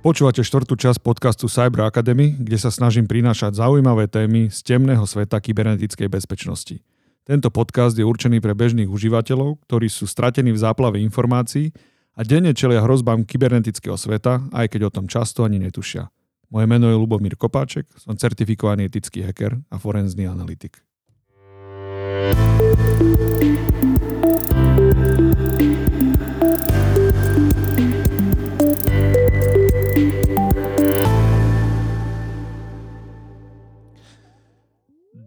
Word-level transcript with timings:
Počúvate 0.00 0.40
štvrtú 0.40 0.80
časť 0.80 0.96
podcastu 1.04 1.44
Cyber 1.44 1.84
Academy, 1.84 2.32
kde 2.32 2.56
sa 2.56 2.72
snažím 2.72 3.04
prinášať 3.04 3.60
zaujímavé 3.60 4.08
témy 4.08 4.48
z 4.48 4.64
temného 4.64 5.04
sveta 5.04 5.36
kybernetickej 5.36 6.08
bezpečnosti. 6.08 6.80
Tento 7.28 7.52
podcast 7.52 8.00
je 8.00 8.08
určený 8.08 8.40
pre 8.40 8.56
bežných 8.56 8.88
užívateľov, 8.88 9.60
ktorí 9.68 9.92
sú 9.92 10.08
stratení 10.08 10.56
v 10.56 10.62
záplave 10.64 11.04
informácií 11.04 11.76
a 12.16 12.24
denne 12.24 12.56
čelia 12.56 12.80
hrozbám 12.80 13.28
kybernetického 13.28 14.00
sveta, 14.00 14.40
aj 14.56 14.72
keď 14.72 14.88
o 14.88 14.94
tom 14.96 15.04
často 15.04 15.44
ani 15.44 15.60
netušia. 15.60 16.08
Moje 16.48 16.64
meno 16.64 16.88
je 16.88 16.96
Lubomír 16.96 17.36
Kopáček, 17.36 17.92
som 18.00 18.16
certifikovaný 18.16 18.88
etický 18.88 19.20
hacker 19.20 19.60
a 19.68 19.76
forenzný 19.76 20.24
analytik. 20.24 20.80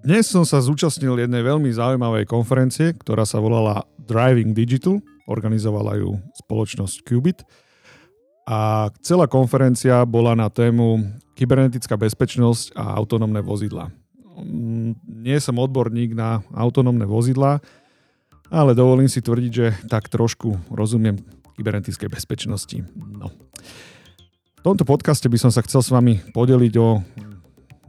Dnes 0.04 0.28
som 0.28 0.44
sa 0.44 0.60
zúčastnil 0.60 1.16
jednej 1.16 1.40
veľmi 1.40 1.72
zaujímavej 1.72 2.28
konferencie, 2.28 2.92
ktorá 2.92 3.24
sa 3.24 3.40
volala 3.40 3.88
Driving 4.04 4.52
Digital. 4.52 5.00
Organizovala 5.32 5.96
ju 5.96 6.20
spoločnosť 6.44 7.08
Qubit. 7.08 7.48
A 8.44 8.92
celá 9.00 9.32
konferencia 9.32 10.04
bola 10.04 10.36
na 10.36 10.52
tému 10.52 11.00
kybernetická 11.40 11.96
bezpečnosť 11.96 12.76
a 12.76 13.00
autonómne 13.00 13.40
vozidla. 13.40 13.96
Nie 15.08 15.40
som 15.40 15.56
odborník 15.56 16.12
na 16.12 16.44
autonómne 16.52 17.08
vozidla, 17.08 17.64
ale 18.52 18.76
dovolím 18.76 19.08
si 19.08 19.24
tvrdiť, 19.24 19.52
že 19.56 19.72
tak 19.88 20.12
trošku 20.12 20.68
rozumiem 20.68 21.16
kybernetickej 21.56 22.12
bezpečnosti. 22.12 22.84
No. 22.92 23.32
V 24.60 24.62
tomto 24.68 24.84
podcaste 24.84 25.32
by 25.32 25.40
som 25.40 25.52
sa 25.56 25.64
chcel 25.64 25.80
s 25.80 25.96
vami 25.96 26.20
podeliť 26.36 26.74
o 26.76 27.00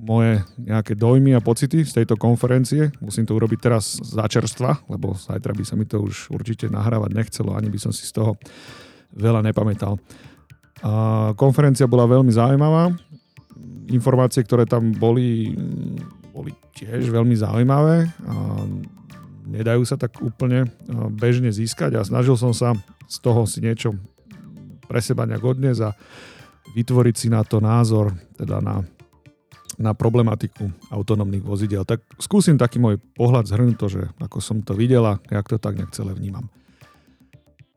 moje 0.04 0.44
nejaké 0.60 0.92
dojmy 0.92 1.32
a 1.32 1.40
pocity 1.40 1.80
z 1.80 1.92
tejto 1.96 2.20
konferencie. 2.20 2.92
Musím 3.00 3.24
to 3.24 3.32
urobiť 3.32 3.58
teraz 3.58 3.96
za 4.04 4.28
čerstva, 4.28 4.84
lebo 4.92 5.16
zajtra 5.16 5.56
by 5.56 5.64
sa 5.64 5.74
mi 5.80 5.88
to 5.88 6.04
už 6.04 6.28
určite 6.28 6.68
nahrávať 6.68 7.16
nechcelo, 7.16 7.56
ani 7.56 7.72
by 7.72 7.80
som 7.80 7.88
si 7.88 8.04
z 8.04 8.12
toho 8.20 8.36
veľa 9.16 9.40
nepamätal. 9.40 9.96
A 10.84 11.32
konferencia 11.40 11.88
bola 11.88 12.04
veľmi 12.04 12.28
zaujímavá. 12.28 12.92
Informácie, 13.88 14.44
ktoré 14.44 14.68
tam 14.68 14.92
boli, 14.92 15.56
boli 16.36 16.52
tiež 16.76 17.08
veľmi 17.08 17.32
zaujímavé. 17.32 18.04
A 18.28 18.34
nedajú 19.48 19.88
sa 19.88 19.96
tak 19.96 20.20
úplne 20.20 20.68
bežne 21.16 21.48
získať 21.48 21.96
a 21.96 22.04
snažil 22.04 22.36
som 22.36 22.52
sa 22.52 22.76
z 23.08 23.16
toho 23.24 23.48
si 23.48 23.64
niečo 23.64 23.96
pre 24.84 25.00
seba 25.00 25.24
nejak 25.24 25.44
odniesť 25.44 25.80
a 25.88 25.90
vytvoriť 26.76 27.14
si 27.16 27.28
na 27.32 27.44
to 27.44 27.60
názor, 27.60 28.12
teda 28.36 28.60
na 28.60 28.84
na 29.78 29.92
problematiku 29.92 30.70
autonómnych 30.90 31.42
vozidel. 31.42 31.86
Tak 31.86 32.02
skúsim 32.18 32.58
taký 32.58 32.78
môj 32.78 33.00
pohľad 33.16 33.48
zhrnúť 33.48 33.76
že 33.90 34.02
ako 34.20 34.38
som 34.38 34.62
to 34.62 34.74
videla, 34.74 35.18
jak 35.28 35.46
to 35.46 35.58
tak 35.58 35.76
nejak 35.78 35.92
celé 35.92 36.14
vnímam. 36.14 36.46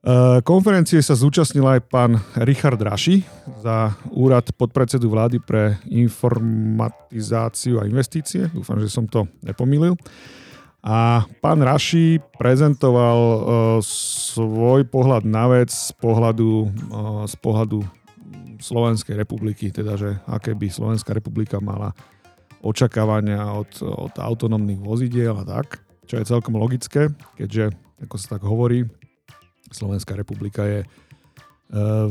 E, 0.07 0.39
konferencie 0.45 1.01
sa 1.03 1.17
zúčastnil 1.17 1.65
aj 1.65 1.79
pán 1.89 2.21
Richard 2.39 2.79
Raši 2.79 3.25
za 3.59 3.97
úrad 4.13 4.47
podpredsedu 4.55 5.09
vlády 5.09 5.41
pre 5.41 5.81
informatizáciu 5.89 7.81
a 7.81 7.87
investície. 7.89 8.47
Dúfam, 8.53 8.77
že 8.79 8.87
som 8.87 9.09
to 9.09 9.27
nepomýlil. 9.43 9.97
A 10.87 11.27
pán 11.43 11.59
Raši 11.59 12.21
prezentoval 12.39 13.19
uh, 13.19 13.39
svoj 13.83 14.87
pohľad 14.87 15.27
na 15.27 15.49
vec 15.51 15.67
z 15.67 15.91
pohľadu, 15.99 16.51
uh, 16.63 17.27
z 17.27 17.35
pohľadu 17.43 17.83
Slovenskej 18.59 19.15
republiky, 19.17 19.69
teda 19.69 19.97
že 19.97 20.17
aké 20.25 20.53
by 20.53 20.67
Slovenská 20.69 21.13
republika 21.13 21.61
mala 21.61 21.93
očakávania 22.61 23.53
od, 23.53 23.69
od 23.81 24.13
autonómnych 24.17 24.81
vozidiel 24.81 25.37
a 25.37 25.45
tak, 25.45 25.81
čo 26.09 26.17
je 26.17 26.29
celkom 26.29 26.57
logické, 26.57 27.13
keďže, 27.37 27.73
ako 28.01 28.15
sa 28.17 28.37
tak 28.37 28.43
hovorí, 28.43 28.89
Slovenská 29.69 30.15
republika 30.15 30.63
je 30.63 30.79
e, 30.83 30.87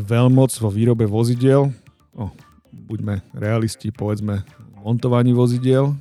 veľmoc 0.05 0.53
vo 0.61 0.69
výrobe 0.69 1.09
vozidiel. 1.09 1.73
O, 2.13 2.31
buďme 2.71 3.25
realisti, 3.33 3.89
povedzme 3.89 4.45
montovaní 4.85 5.33
vozidiel. 5.33 5.97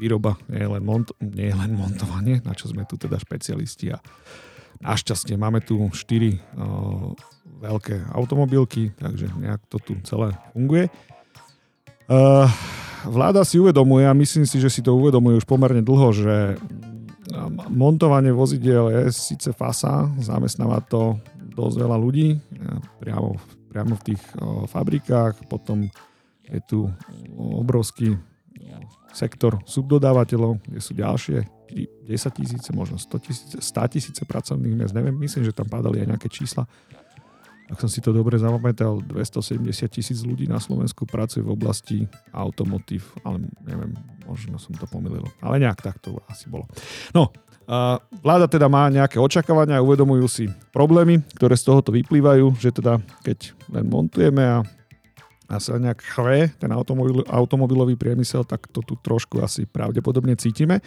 Výroba 0.00 0.40
nie 0.48 0.64
je 0.64 0.68
len, 0.72 0.82
mont- 0.82 1.16
nie 1.20 1.52
je 1.52 1.56
len 1.58 1.76
montovanie, 1.76 2.40
na 2.42 2.56
čo 2.56 2.72
sme 2.72 2.88
tu 2.88 2.96
teda 2.96 3.20
špecialisti 3.20 3.92
a 3.92 3.98
Našťastie 4.78 5.34
máme 5.34 5.58
tu 5.58 5.90
4 5.90 5.90
uh, 5.90 6.38
veľké 7.58 8.14
automobilky, 8.14 8.94
takže 8.94 9.28
nejak 9.34 9.60
to 9.66 9.82
tu 9.82 9.92
celé 10.06 10.34
funguje. 10.54 10.86
Uh, 12.08 12.48
vláda 13.04 13.44
si 13.44 13.60
uvedomuje, 13.60 14.06
a 14.08 14.16
myslím 14.16 14.48
si, 14.48 14.62
že 14.62 14.70
si 14.70 14.80
to 14.80 14.96
uvedomuje 14.96 15.36
už 15.42 15.46
pomerne 15.46 15.84
dlho, 15.84 16.08
že 16.14 16.36
montovanie 17.68 18.32
vozidiel 18.32 18.88
je 18.88 19.02
síce 19.12 19.52
fasa, 19.52 20.08
zamestnáva 20.16 20.80
to 20.80 21.20
dosť 21.52 21.76
veľa 21.84 21.96
ľudí, 22.00 22.40
priamo, 23.02 23.36
priamo 23.68 23.92
v 24.00 24.04
tých 24.14 24.22
uh, 24.38 24.64
fabrikách, 24.64 25.44
potom 25.50 25.84
je 26.48 26.60
tu 26.64 26.88
obrovský 27.36 28.16
sektor 29.12 29.58
subdodávateľov, 29.66 30.62
kde 30.64 30.80
sú 30.80 30.92
ďalšie 30.94 31.38
10 32.06 32.38
tisíce, 32.38 32.68
možno 32.72 32.96
100 32.96 33.24
tisíce, 33.24 33.56
100 33.60 33.92
tisíce 33.92 34.22
pracovných 34.24 34.74
miest, 34.78 34.94
neviem, 34.96 35.16
myslím, 35.20 35.44
že 35.44 35.56
tam 35.56 35.68
padali 35.68 36.00
aj 36.00 36.08
nejaké 36.16 36.28
čísla. 36.32 36.64
Ak 37.68 37.78
som 37.84 37.90
si 37.92 38.00
to 38.00 38.16
dobre 38.16 38.40
zapamätal, 38.40 39.04
270 39.04 39.68
tisíc 39.92 40.24
ľudí 40.24 40.48
na 40.48 40.56
Slovensku 40.56 41.04
pracuje 41.04 41.44
v 41.44 41.52
oblasti 41.52 41.98
automotív, 42.32 43.12
ale 43.20 43.44
neviem, 43.60 43.92
možno 44.24 44.56
som 44.56 44.72
to 44.72 44.88
pomýlil. 44.88 45.28
Ale 45.44 45.60
nejak 45.60 45.84
tak 45.84 46.00
to 46.00 46.16
asi 46.32 46.48
bolo. 46.48 46.64
No, 47.12 47.28
vláda 48.24 48.48
teda 48.48 48.72
má 48.72 48.88
nejaké 48.88 49.20
očakávania, 49.20 49.84
uvedomujú 49.84 50.26
si 50.32 50.44
problémy, 50.72 51.20
ktoré 51.36 51.60
z 51.60 51.68
tohoto 51.68 51.92
vyplývajú, 51.92 52.56
že 52.56 52.72
teda 52.72 53.04
keď 53.20 53.52
len 53.68 53.84
montujeme 53.92 54.40
a 54.40 54.64
a 55.48 55.56
sa 55.56 55.80
nejak 55.80 56.04
chve 56.04 56.52
ten 56.60 56.68
automobil, 56.68 57.24
automobilový 57.24 57.96
priemysel, 57.96 58.44
tak 58.44 58.68
to 58.68 58.84
tu 58.84 59.00
trošku 59.00 59.40
asi 59.40 59.64
pravdepodobne 59.64 60.36
cítime. 60.36 60.84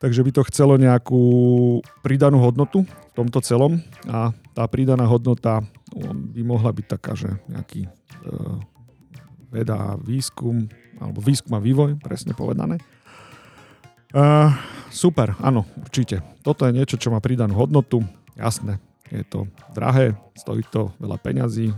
Takže 0.00 0.20
by 0.24 0.30
to 0.32 0.42
chcelo 0.48 0.80
nejakú 0.80 1.20
pridanú 2.04 2.40
hodnotu 2.40 2.84
v 2.84 3.12
tomto 3.16 3.40
celom 3.44 3.80
a 4.08 4.32
tá 4.56 4.64
pridaná 4.68 5.04
hodnota 5.04 5.60
by 6.34 6.42
mohla 6.46 6.70
byť 6.70 6.86
taká, 6.86 7.12
že 7.18 7.28
nejaký 7.50 7.86
e, 7.86 7.90
veda 9.50 9.76
a 9.76 9.98
výskum, 9.98 10.70
alebo 11.02 11.18
výskum 11.18 11.58
a 11.58 11.60
vývoj, 11.62 11.98
presne 11.98 12.32
povedané. 12.32 12.78
E, 14.10 14.22
super, 14.94 15.34
áno, 15.42 15.66
určite. 15.78 16.22
Toto 16.46 16.66
je 16.66 16.76
niečo, 16.76 16.98
čo 16.98 17.10
má 17.10 17.18
pridanú 17.18 17.58
hodnotu. 17.58 18.02
Jasné, 18.38 18.78
je 19.10 19.26
to 19.26 19.50
drahé, 19.74 20.14
stojí 20.38 20.62
to 20.70 20.94
veľa 21.02 21.18
peňazí, 21.18 21.70
e, 21.70 21.76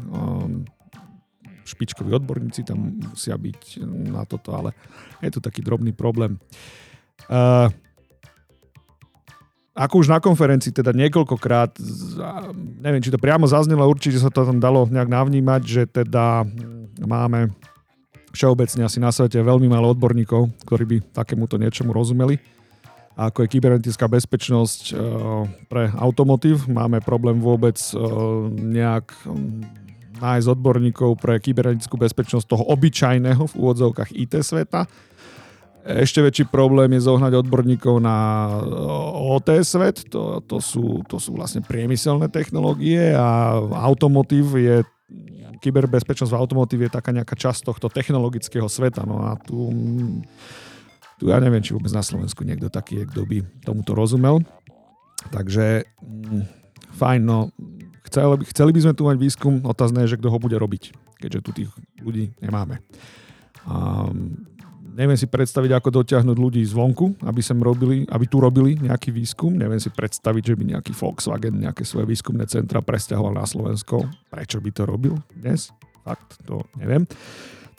špičkoví 1.63 2.11
odborníci 2.13 2.67
tam 2.67 3.01
musia 3.01 3.39
byť 3.39 3.87
na 4.13 4.27
toto, 4.29 4.53
ale 4.53 4.77
je 5.23 5.31
to 5.33 5.41
taký 5.41 5.63
drobný 5.63 5.95
problém. 5.95 6.37
Uh, 7.31 7.71
ako 9.73 10.05
už 10.05 10.13
na 10.13 10.21
konferencii 10.21 10.69
teda 10.69 10.93
niekoľkokrát, 10.93 11.81
neviem, 12.85 13.01
či 13.01 13.09
to 13.09 13.17
priamo 13.17 13.49
zaznelo, 13.49 13.89
určite 13.89 14.21
sa 14.21 14.29
to 14.29 14.45
tam 14.45 14.61
dalo 14.61 14.85
nejak 14.85 15.09
navnímať, 15.09 15.63
že 15.65 15.83
teda 15.89 16.45
máme 17.01 17.49
všeobecne 18.37 18.85
asi 18.85 19.01
na 19.01 19.09
svete 19.09 19.41
veľmi 19.41 19.69
málo 19.69 19.93
odborníkov, 19.97 20.53
ktorí 20.69 20.85
by 20.85 20.97
takémuto 21.13 21.57
niečomu 21.57 21.93
rozumeli. 21.93 22.37
A 23.13 23.29
ako 23.29 23.45
je 23.45 23.53
kybernetická 23.53 24.09
bezpečnosť 24.09 24.81
e, 24.89 24.95
pre 25.69 25.93
automotív, 26.01 26.65
máme 26.65 27.05
problém 27.05 27.45
vôbec 27.45 27.77
e, 27.77 27.97
nejak 28.57 29.13
nájsť 30.17 30.49
odborníkov 30.49 31.21
pre 31.21 31.37
kybernetickú 31.37 32.01
bezpečnosť 32.01 32.47
toho 32.49 32.65
obyčajného 32.73 33.53
v 33.53 33.55
úvodzovkách 33.59 34.17
IT 34.17 34.41
sveta 34.41 34.89
ešte 35.83 36.23
väčší 36.23 36.45
problém 36.47 36.95
je 36.95 37.07
zohnať 37.11 37.43
odborníkov 37.43 37.99
na 37.99 38.47
OT 39.19 39.67
svet, 39.67 40.07
to, 40.07 40.39
to, 40.47 40.63
sú, 40.63 41.03
to 41.11 41.19
sú 41.19 41.35
vlastne 41.35 41.63
priemyselné 41.67 42.31
technológie 42.31 43.11
a 43.11 43.59
automotív 43.83 44.55
je 44.59 44.87
kyberbezpečnosť 45.63 46.33
v 46.35 46.41
automotív 46.43 46.79
je 46.87 46.91
taká 46.91 47.15
nejaká 47.15 47.39
časť 47.39 47.67
tohto 47.67 47.87
technologického 47.87 48.67
sveta. 48.67 49.07
No 49.07 49.23
a 49.23 49.39
tu, 49.39 49.71
tu 51.23 51.31
ja 51.31 51.39
neviem, 51.39 51.63
či 51.63 51.75
vôbec 51.75 51.95
na 51.95 52.03
Slovensku 52.03 52.43
niekto 52.43 52.67
taký 52.67 53.03
je, 53.03 53.09
kto 53.11 53.23
by 53.27 53.39
tomuto 53.63 53.95
rozumel. 53.95 54.43
Takže 55.31 55.87
mm, 56.03 56.43
fajn, 56.99 57.21
no 57.23 57.55
chceli, 58.11 58.43
chceli 58.51 58.71
by 58.75 58.81
sme 58.83 58.95
tu 58.99 59.03
mať 59.07 59.17
výskum, 59.23 59.63
otázne 59.63 60.03
je, 60.03 60.19
že 60.19 60.19
kto 60.19 60.35
ho 60.35 60.39
bude 60.43 60.59
robiť, 60.59 60.91
keďže 61.23 61.41
tu 61.47 61.51
tých 61.55 61.71
ľudí 62.03 62.35
nemáme. 62.43 62.83
Um, 63.63 64.51
neviem 64.93 65.17
si 65.17 65.27
predstaviť, 65.29 65.71
ako 65.77 66.05
dotiahnuť 66.05 66.37
ľudí 66.37 66.63
zvonku, 66.65 67.25
aby, 67.25 67.41
sem 67.41 67.57
robili, 67.59 68.05
aby 68.09 68.25
tu 68.29 68.39
robili 68.39 68.77
nejaký 68.79 69.11
výskum. 69.13 69.57
Neviem 69.57 69.81
si 69.81 69.89
predstaviť, 69.89 70.53
že 70.53 70.55
by 70.55 70.65
nejaký 70.77 70.93
Volkswagen 70.95 71.59
nejaké 71.59 71.83
svoje 71.83 72.09
výskumné 72.09 72.45
centra 72.47 72.85
presťahoval 72.85 73.35
na 73.37 73.49
Slovensko. 73.49 74.05
Prečo 74.29 74.61
by 74.61 74.71
to 74.71 74.83
robil 74.85 75.17
dnes? 75.33 75.73
fakt, 76.03 76.43
to 76.45 76.67
neviem. 76.77 77.07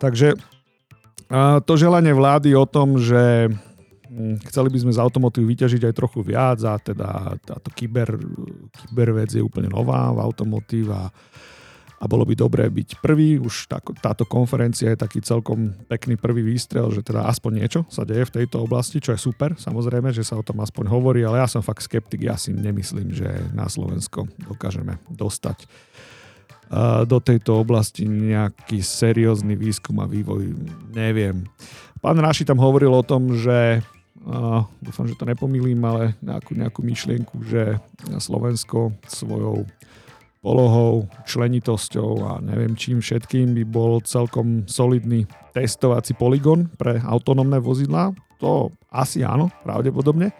Takže 0.00 0.36
to 1.64 1.72
želanie 1.76 2.12
vlády 2.12 2.56
o 2.56 2.68
tom, 2.68 3.00
že 3.00 3.48
hm, 4.08 4.44
chceli 4.50 4.68
by 4.72 4.78
sme 4.80 4.92
z 4.92 5.00
automotív 5.00 5.44
vyťažiť 5.48 5.82
aj 5.88 5.94
trochu 5.96 6.20
viac 6.24 6.60
a 6.64 6.76
teda 6.80 7.38
táto 7.44 7.68
kyber, 7.72 8.16
kybervec 8.84 9.30
je 9.32 9.44
úplne 9.44 9.72
nová 9.72 10.12
v 10.12 10.22
automotív 10.24 10.92
a 10.92 11.08
a 12.00 12.04
bolo 12.10 12.26
by 12.26 12.34
dobré 12.34 12.66
byť 12.68 12.98
prvý. 13.00 13.38
Už 13.38 13.70
tá, 13.70 13.78
táto 13.80 14.26
konferencia 14.26 14.92
je 14.92 14.98
taký 14.98 15.22
celkom 15.22 15.72
pekný 15.86 16.18
prvý 16.18 16.42
výstrel, 16.42 16.90
že 16.90 17.06
teda 17.06 17.26
aspoň 17.30 17.52
niečo 17.54 17.80
sa 17.88 18.02
deje 18.02 18.26
v 18.28 18.34
tejto 18.42 18.64
oblasti, 18.64 18.98
čo 18.98 19.14
je 19.14 19.20
super, 19.20 19.54
samozrejme, 19.56 20.10
že 20.10 20.26
sa 20.26 20.36
o 20.36 20.46
tom 20.46 20.60
aspoň 20.60 20.90
hovorí, 20.90 21.22
ale 21.24 21.40
ja 21.40 21.48
som 21.48 21.64
fakt 21.64 21.86
skeptik, 21.86 22.26
ja 22.26 22.34
si 22.34 22.52
nemyslím, 22.52 23.14
že 23.14 23.28
na 23.54 23.70
Slovensko 23.70 24.28
dokážeme 24.44 24.98
dostať 25.08 25.66
do 27.04 27.20
tejto 27.20 27.60
oblasti 27.60 28.08
nejaký 28.08 28.80
seriózny 28.80 29.52
výskum 29.54 30.00
a 30.00 30.08
vývoj, 30.08 30.48
neviem. 30.96 31.44
Pán 32.00 32.16
Raši 32.16 32.48
tam 32.48 32.56
hovoril 32.58 32.90
o 32.90 33.04
tom, 33.04 33.36
že 33.36 33.84
dúfam, 34.80 35.04
že 35.04 35.14
to 35.14 35.28
nepomýlim, 35.28 35.76
ale 35.84 36.16
nejakú, 36.24 36.56
nejakú 36.56 36.80
myšlienku, 36.80 37.44
že 37.44 37.76
Slovensko 38.16 38.96
svojou 39.04 39.68
polohou, 40.44 41.08
členitosťou 41.24 42.10
a 42.20 42.32
neviem 42.44 42.76
čím 42.76 43.00
všetkým 43.00 43.56
by 43.56 43.64
bol 43.64 44.04
celkom 44.04 44.68
solidný 44.68 45.24
testovací 45.56 46.12
poligon 46.12 46.68
pre 46.76 47.00
autonómne 47.00 47.56
vozidlá. 47.64 48.12
To 48.44 48.68
asi 48.92 49.24
áno, 49.24 49.48
pravdepodobne. 49.64 50.36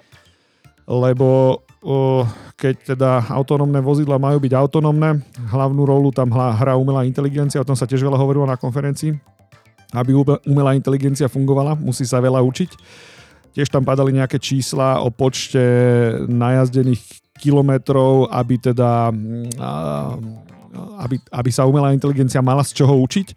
Lebo 0.84 1.64
keď 2.60 2.92
teda 2.92 3.24
autonómne 3.32 3.80
vozidla 3.80 4.20
majú 4.20 4.36
byť 4.44 4.52
autonómne, 4.52 5.24
hlavnú 5.48 5.88
rolu 5.88 6.12
tam 6.12 6.28
hrá 6.28 6.76
umelá 6.76 7.08
inteligencia, 7.08 7.64
o 7.64 7.68
tom 7.68 7.72
sa 7.72 7.88
tiež 7.88 8.04
veľa 8.04 8.20
hovorilo 8.20 8.44
na 8.44 8.60
konferencii. 8.60 9.16
Aby 9.96 10.20
umelá 10.44 10.76
inteligencia 10.76 11.32
fungovala, 11.32 11.72
musí 11.80 12.04
sa 12.04 12.20
veľa 12.20 12.44
učiť. 12.44 12.70
Tiež 13.56 13.72
tam 13.72 13.88
padali 13.88 14.12
nejaké 14.12 14.36
čísla 14.36 15.00
o 15.00 15.08
počte 15.08 15.64
najazdených 16.28 17.23
kilometrov, 17.38 18.30
aby 18.30 18.54
teda 18.58 19.10
aby, 20.98 21.16
aby 21.30 21.50
sa 21.54 21.66
umelá 21.66 21.94
inteligencia 21.94 22.42
mala 22.42 22.66
z 22.66 22.82
čoho 22.82 22.98
učiť. 22.98 23.28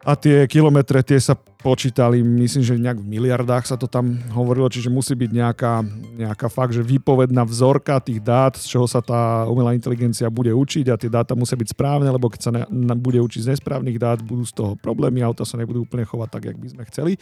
A 0.00 0.16
tie 0.16 0.48
kilometre, 0.48 1.04
tie 1.04 1.20
sa 1.20 1.36
počítali, 1.36 2.24
myslím, 2.24 2.64
že 2.64 2.80
nejak 2.80 3.04
v 3.04 3.10
miliardách 3.20 3.68
sa 3.68 3.76
to 3.76 3.84
tam 3.84 4.16
hovorilo, 4.32 4.72
čiže 4.72 4.88
musí 4.88 5.12
byť 5.12 5.28
nejaká, 5.28 5.84
nejaká 6.16 6.48
fakt, 6.48 6.72
že 6.72 6.80
výpovedná 6.80 7.44
vzorka 7.44 8.00
tých 8.00 8.24
dát, 8.24 8.56
z 8.56 8.64
čoho 8.64 8.88
sa 8.88 9.04
tá 9.04 9.44
umelá 9.44 9.76
inteligencia 9.76 10.32
bude 10.32 10.56
učiť 10.56 10.88
a 10.88 10.96
tie 10.96 11.12
dáta 11.12 11.36
musia 11.36 11.60
byť 11.60 11.76
správne, 11.76 12.08
lebo 12.08 12.32
keď 12.32 12.40
sa 12.40 12.48
ne, 12.48 12.64
bude 12.96 13.20
učiť 13.20 13.44
z 13.44 13.50
nesprávnych 13.52 14.00
dát, 14.00 14.24
budú 14.24 14.48
z 14.48 14.56
toho 14.56 14.72
problémy, 14.80 15.20
auta 15.20 15.44
sa 15.44 15.60
nebudú 15.60 15.84
úplne 15.84 16.08
chovať 16.08 16.28
tak, 16.32 16.42
jak 16.48 16.56
by 16.56 16.68
sme 16.72 16.82
chceli. 16.88 17.12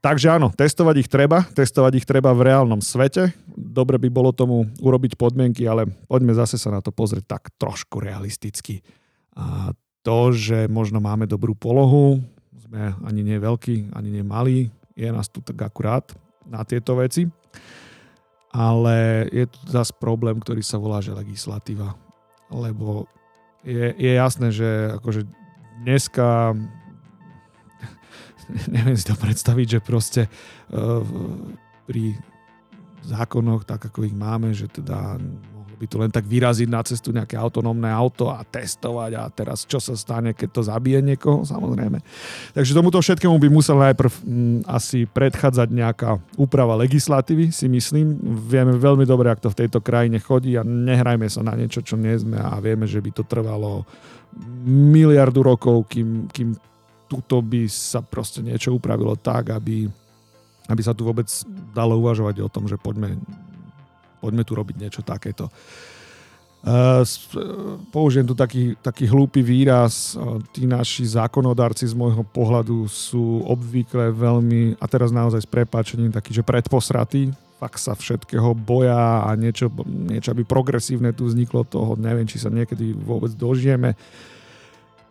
Takže 0.00 0.32
áno, 0.32 0.48
testovať 0.56 1.04
ich 1.04 1.12
treba, 1.12 1.44
testovať 1.52 2.00
ich 2.00 2.08
treba 2.08 2.32
v 2.32 2.48
reálnom 2.48 2.80
svete. 2.80 3.36
Dobre 3.52 4.00
by 4.00 4.08
bolo 4.08 4.32
tomu 4.32 4.64
urobiť 4.80 5.20
podmienky, 5.20 5.68
ale 5.68 5.84
poďme 6.08 6.32
zase 6.32 6.56
sa 6.56 6.72
na 6.72 6.80
to 6.80 6.88
pozrieť 6.88 7.36
tak 7.36 7.52
trošku 7.60 8.00
realisticky. 8.00 8.80
A 9.36 9.76
to, 10.00 10.32
že 10.32 10.68
možno 10.68 10.98
máme 10.98 11.28
dobrú 11.28 11.52
polohu, 11.52 12.20
sme 12.56 12.94
ani 13.04 13.20
nie 13.20 13.38
veľkí, 13.40 13.92
ani 13.92 14.08
nie 14.08 14.24
malí, 14.24 14.72
je 14.96 15.08
nás 15.10 15.28
tu 15.28 15.40
tak 15.40 15.58
akurát 15.60 16.06
na 16.46 16.64
tieto 16.64 16.96
veci. 16.98 17.28
Ale 18.50 19.30
je 19.30 19.46
tu 19.46 19.58
zase 19.70 19.94
problém, 19.94 20.34
ktorý 20.42 20.58
sa 20.62 20.74
volá, 20.74 20.98
že 20.98 21.14
legislatíva. 21.14 21.94
Lebo 22.50 23.06
je, 23.62 23.94
je 23.94 24.12
jasné, 24.18 24.50
že 24.50 24.66
akože 24.98 25.22
dneska 25.86 26.58
neviem 28.74 28.98
si 28.98 29.06
to 29.06 29.14
predstaviť, 29.14 29.78
že 29.78 29.80
proste 29.86 30.22
uh, 30.26 31.06
pri 31.86 32.18
zákonoch, 33.06 33.64
tak 33.64 33.86
ako 33.86 34.04
ich 34.04 34.16
máme, 34.16 34.52
že 34.52 34.66
teda 34.66 35.16
by 35.80 35.86
to 35.88 35.96
len 35.96 36.12
tak 36.12 36.28
vyraziť 36.28 36.68
na 36.68 36.84
cestu 36.84 37.08
nejaké 37.08 37.40
autonómne 37.40 37.88
auto 37.88 38.28
a 38.28 38.44
testovať 38.44 39.16
a 39.16 39.24
teraz 39.32 39.64
čo 39.64 39.80
sa 39.80 39.96
stane, 39.96 40.36
keď 40.36 40.48
to 40.52 40.62
zabije 40.68 41.00
niekoho, 41.00 41.40
samozrejme. 41.48 42.04
Takže 42.52 42.76
tomuto 42.76 43.00
všetkému 43.00 43.40
by 43.40 43.48
musel 43.48 43.80
najprv 43.80 44.12
m, 44.12 44.20
mm, 44.28 44.58
asi 44.68 45.08
predchádzať 45.08 45.68
nejaká 45.72 46.20
úprava 46.36 46.76
legislatívy, 46.76 47.48
si 47.48 47.64
myslím. 47.72 48.20
Vieme 48.44 48.76
veľmi 48.76 49.08
dobre, 49.08 49.32
ak 49.32 49.40
to 49.40 49.48
v 49.48 49.64
tejto 49.64 49.80
krajine 49.80 50.20
chodí 50.20 50.52
a 50.60 50.62
nehrajme 50.62 51.24
sa 51.32 51.40
na 51.40 51.56
niečo, 51.56 51.80
čo 51.80 51.96
nie 51.96 52.12
sme 52.20 52.36
a 52.36 52.60
vieme, 52.60 52.84
že 52.84 53.00
by 53.00 53.10
to 53.16 53.24
trvalo 53.24 53.88
miliardu 54.68 55.40
rokov, 55.40 55.88
kým, 55.88 56.28
kým 56.28 56.54
tuto 57.10 57.42
by 57.42 57.66
sa 57.66 58.04
proste 58.04 58.44
niečo 58.44 58.70
upravilo 58.70 59.16
tak, 59.18 59.50
aby, 59.50 59.88
aby 60.70 60.82
sa 60.84 60.94
tu 60.94 61.02
vôbec 61.02 61.26
dalo 61.74 61.98
uvažovať 61.98 62.36
o 62.44 62.52
tom, 62.52 62.70
že 62.70 62.78
poďme, 62.78 63.18
poďme 64.20 64.44
tu 64.44 64.52
robiť 64.54 64.76
niečo 64.76 65.00
takéto. 65.00 65.48
Uh, 66.60 67.00
použijem 67.88 68.28
tu 68.28 68.36
taký, 68.36 68.76
taký 68.84 69.08
hlúpy 69.08 69.40
výraz. 69.40 70.12
Tí 70.52 70.68
naši 70.68 71.08
zákonodárci 71.08 71.88
z 71.88 71.96
môjho 71.96 72.20
pohľadu 72.20 72.84
sú 72.84 73.40
obvykle 73.48 74.12
veľmi, 74.12 74.76
a 74.76 74.84
teraz 74.84 75.08
naozaj 75.08 75.40
s 75.40 75.48
prepáčením, 75.48 76.12
taký, 76.12 76.36
že 76.36 76.44
predposratí, 76.44 77.32
fakt 77.56 77.80
sa 77.80 77.96
všetkého 77.96 78.52
boja 78.52 79.24
a 79.24 79.32
niečo, 79.40 79.72
niečo 79.88 80.36
aby 80.36 80.44
progresívne 80.44 81.16
tu 81.16 81.32
vzniklo 81.32 81.64
toho, 81.64 81.96
neviem, 81.96 82.28
či 82.28 82.36
sa 82.36 82.52
niekedy 82.52 82.92
vôbec 82.92 83.32
dožijeme. 83.32 83.96
Uh, 83.96 84.39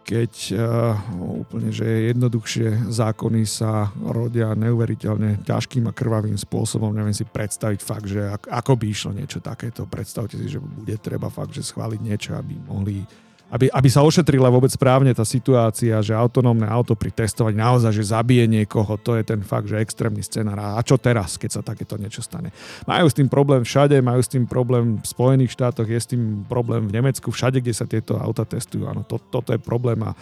keď 0.04 0.34
uh, 0.57 0.98
úplne, 1.46 1.69
že 1.69 1.86
jednoduchšie 2.10 2.90
zákony 2.90 3.46
sa 3.46 3.94
rodia 3.94 4.57
neuveriteľne 4.57 5.46
ťažkým 5.46 5.86
a 5.86 5.94
krvavým 5.94 6.34
spôsobom. 6.34 6.90
Neviem 6.90 7.13
si 7.13 7.30
predstaviť 7.30 7.80
fakt, 7.86 8.10
že 8.10 8.25
ako 8.50 8.74
by 8.74 8.86
išlo 8.90 9.12
niečo 9.13 9.38
takéto. 9.38 9.86
Predstavte 9.86 10.34
si, 10.34 10.50
že 10.50 10.57
bude 10.57 10.98
treba 10.98 11.30
fakt, 11.30 11.54
že 11.54 11.62
schváliť 11.62 12.01
niečo, 12.01 12.34
aby 12.34 12.57
mohli 12.66 13.06
aby, 13.50 13.66
aby 13.74 13.90
sa 13.90 14.06
ošetrila 14.06 14.46
vôbec 14.54 14.69
správne 14.69 15.10
tá 15.10 15.25
situácia, 15.25 15.98
že 16.06 16.13
autonómne 16.13 16.69
auto 16.69 16.94
pri 16.94 17.10
testovaní 17.10 17.57
naozaj, 17.57 17.90
že 17.90 18.13
zabije 18.13 18.46
niekoho, 18.46 18.94
to 19.01 19.18
je 19.18 19.25
ten 19.25 19.42
fakt, 19.42 19.66
že 19.66 19.81
extrémny 19.81 20.22
scenár. 20.22 20.78
A 20.78 20.81
čo 20.85 21.02
teraz, 21.02 21.33
keď 21.33 21.57
sa 21.57 21.62
takéto 21.66 21.97
niečo 21.97 22.21
stane? 22.21 22.54
Majú 22.85 23.09
s 23.09 23.18
tým 23.18 23.26
problém 23.26 23.66
všade, 23.66 23.97
majú 24.06 24.21
s 24.21 24.30
tým 24.30 24.45
problém 24.45 25.02
v 25.02 25.06
Spojených 25.06 25.57
štátoch, 25.57 25.90
je 25.90 25.97
s 25.97 26.14
tým 26.14 26.45
problém 26.45 26.85
v 26.85 26.94
Nemecku, 26.94 27.33
všade, 27.33 27.57
kde 27.57 27.74
sa 27.74 27.90
tieto 27.90 28.21
auta 28.21 28.45
testujú. 28.45 28.85
Áno, 28.85 29.02
to, 29.02 29.18
toto 29.18 29.50
je 29.50 29.57
problém 29.57 29.97
a 30.06 30.14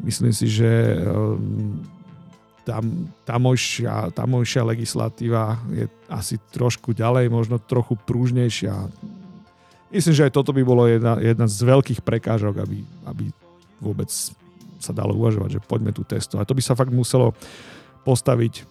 myslím 0.00 0.32
si, 0.32 0.48
že 0.48 0.96
ehm, 0.96 1.84
tam, 2.64 3.12
tamojšia, 3.28 4.16
tamojšia 4.16 4.62
legislatíva 4.64 5.60
je 5.68 5.92
asi 6.08 6.40
trošku 6.56 6.96
ďalej, 6.96 7.28
možno 7.28 7.60
trochu 7.60 8.00
prúžnejšia 8.00 8.88
myslím, 9.92 10.14
že 10.16 10.24
aj 10.26 10.32
toto 10.32 10.56
by 10.56 10.62
bolo 10.64 10.88
jedna, 10.88 11.20
jedna 11.20 11.46
z 11.46 11.58
veľkých 11.62 12.00
prekážok, 12.00 12.64
aby, 12.64 12.82
aby 13.06 13.24
vôbec 13.78 14.08
sa 14.82 14.90
dalo 14.90 15.14
uvažovať, 15.14 15.60
že 15.60 15.64
poďme 15.64 15.94
tu 15.94 16.02
testovať. 16.02 16.44
To 16.48 16.56
by 16.58 16.62
sa 16.64 16.74
fakt 16.74 16.90
muselo 16.90 17.36
postaviť 18.02 18.66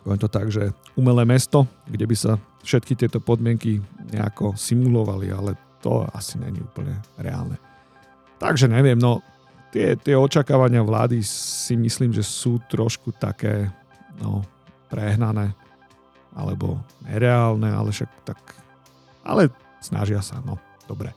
poviem 0.00 0.20
to 0.20 0.32
tak, 0.32 0.48
že 0.48 0.72
umelé 0.96 1.28
mesto, 1.28 1.68
kde 1.84 2.08
by 2.08 2.16
sa 2.16 2.32
všetky 2.64 2.96
tieto 2.96 3.20
podmienky 3.20 3.80
nejako 4.12 4.56
simulovali, 4.56 5.28
ale 5.28 5.56
to 5.84 6.04
asi 6.12 6.40
není 6.40 6.60
úplne 6.60 6.96
reálne. 7.20 7.56
Takže 8.40 8.68
neviem, 8.68 8.96
no 8.96 9.20
tie, 9.72 9.96
tie 10.00 10.16
očakávania 10.16 10.80
vlády 10.80 11.20
si 11.24 11.76
myslím, 11.76 12.16
že 12.16 12.24
sú 12.24 12.60
trošku 12.68 13.12
také 13.16 13.68
no, 14.20 14.44
prehnané 14.88 15.52
alebo 16.32 16.80
nereálne, 17.04 17.68
ale 17.68 17.92
však 17.92 18.10
tak 18.24 18.38
ale 19.20 19.52
snažia 19.80 20.20
sa, 20.20 20.38
no 20.44 20.60
dobre. 20.86 21.12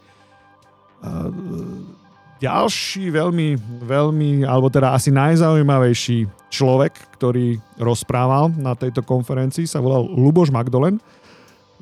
Ďalší 2.43 3.07
veľmi, 3.07 3.55
veľmi, 3.87 4.43
alebo 4.43 4.67
teda 4.67 4.91
asi 4.91 5.11
najzaujímavejší 5.15 6.27
človek, 6.51 6.91
ktorý 7.15 7.55
rozprával 7.79 8.51
na 8.55 8.75
tejto 8.75 8.99
konferencii, 8.99 9.63
sa 9.63 9.79
volal 9.79 10.03
Luboš 10.03 10.51
Magdolen. 10.51 10.99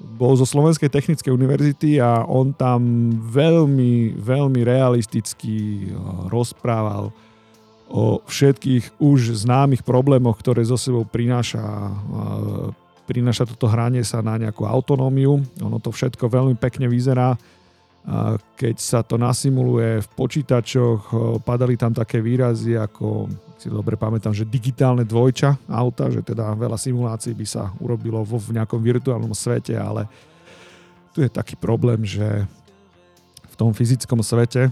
Bol 0.02 0.34
zo 0.38 0.46
Slovenskej 0.46 0.90
technickej 0.90 1.30
univerzity 1.34 2.02
a 2.02 2.26
on 2.26 2.54
tam 2.54 3.14
veľmi, 3.30 4.18
veľmi 4.18 4.62
realisticky 4.66 5.90
rozprával 6.30 7.14
o 7.92 8.24
všetkých 8.26 9.02
už 9.04 9.46
známych 9.46 9.86
problémoch, 9.86 10.40
ktoré 10.40 10.66
zo 10.66 10.80
sebou 10.80 11.06
prináša 11.06 11.62
prináša 13.12 13.44
toto 13.44 13.68
hranie 13.68 14.08
sa 14.08 14.24
na 14.24 14.39
nejakú 14.39 14.63
autonómiu. 14.63 15.44
Ono 15.60 15.77
to 15.84 15.91
všetko 15.91 16.32
veľmi 16.32 16.56
pekne 16.56 16.88
vyzerá. 16.88 17.36
Keď 18.56 18.75
sa 18.80 19.03
to 19.03 19.20
nasimuluje 19.20 20.00
v 20.00 20.08
počítačoch, 20.15 21.12
padali 21.44 21.75
tam 21.75 21.91
také 21.91 22.24
výrazy 22.24 22.80
ako, 22.80 23.27
si 23.60 23.68
dobre 23.70 24.00
pamätám, 24.00 24.32
že 24.32 24.48
digitálne 24.48 25.06
dvojča 25.06 25.70
auta, 25.70 26.08
že 26.10 26.24
teda 26.24 26.56
veľa 26.56 26.80
simulácií 26.80 27.36
by 27.36 27.46
sa 27.46 27.70
urobilo 27.77 28.24
vo 28.24 28.39
v 28.39 28.58
nejakom 28.58 28.82
virtuálnom 28.82 29.36
svete, 29.36 29.77
ale 29.77 30.10
tu 31.12 31.22
je 31.22 31.30
taký 31.30 31.60
problém, 31.60 32.01
že 32.08 32.48
v 33.51 33.56
tom 33.60 33.70
fyzickom 33.75 34.24
svete 34.25 34.72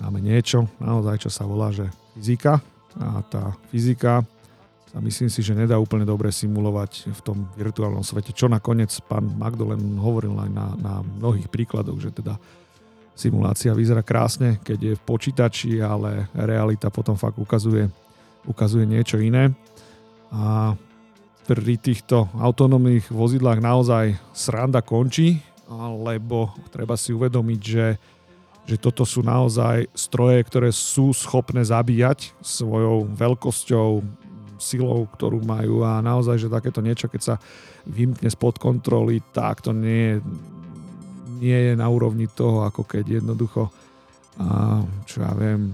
máme 0.00 0.22
niečo, 0.24 0.64
naozaj, 0.80 1.26
čo 1.26 1.30
sa 1.34 1.44
volá, 1.44 1.68
že 1.74 1.84
fyzika. 2.16 2.64
A 2.96 3.20
tá 3.28 3.52
fyzika 3.68 4.24
sa 4.90 4.98
myslím 4.98 5.30
si, 5.30 5.38
že 5.38 5.54
nedá 5.54 5.78
úplne 5.78 6.02
dobre 6.02 6.34
simulovať 6.34 7.14
v 7.14 7.20
tom 7.22 7.38
virtuálnom 7.54 8.02
svete, 8.02 8.34
čo 8.34 8.50
nakoniec 8.50 8.90
pán 9.06 9.22
Magdalen 9.38 9.78
hovoril 10.02 10.34
aj 10.34 10.50
na, 10.50 10.66
na 10.82 10.94
mnohých 11.06 11.46
príkladoch, 11.46 12.02
že 12.02 12.10
teda 12.10 12.34
simulácia 13.14 13.70
vyzerá 13.70 14.02
krásne, 14.02 14.58
keď 14.66 14.78
je 14.82 14.94
v 14.98 15.06
počítači, 15.06 15.78
ale 15.78 16.26
realita 16.34 16.90
potom 16.90 17.14
fakt 17.14 17.38
ukazuje, 17.38 17.86
ukazuje 18.42 18.82
niečo 18.82 19.22
iné. 19.22 19.54
A 20.34 20.74
pri 21.46 21.74
týchto 21.78 22.26
autonómnych 22.34 23.14
vozidlách 23.14 23.62
naozaj 23.62 24.18
sranda 24.34 24.82
končí, 24.82 25.38
lebo 26.02 26.50
treba 26.74 26.98
si 26.98 27.14
uvedomiť, 27.14 27.60
že, 27.62 27.94
že 28.66 28.74
toto 28.74 29.06
sú 29.06 29.22
naozaj 29.22 29.86
stroje, 29.94 30.42
ktoré 30.50 30.74
sú 30.74 31.14
schopné 31.14 31.62
zabíjať 31.62 32.34
svojou 32.42 33.06
veľkosťou, 33.06 34.02
silou, 34.60 35.08
ktorú 35.08 35.40
majú 35.40 35.82
a 35.82 36.04
naozaj, 36.04 36.36
že 36.36 36.52
takéto 36.52 36.84
niečo, 36.84 37.08
keď 37.08 37.22
sa 37.24 37.34
vymkne 37.88 38.28
spod 38.28 38.60
kontroly, 38.60 39.24
tak 39.32 39.64
to 39.64 39.72
nie 39.72 40.14
je, 40.14 40.16
nie 41.40 41.58
je 41.70 41.74
na 41.74 41.88
úrovni 41.88 42.28
toho, 42.28 42.68
ako 42.68 42.84
keď 42.84 43.24
jednoducho 43.24 43.72
a, 44.36 44.84
čo 45.08 45.24
ja 45.24 45.32
viem, 45.34 45.72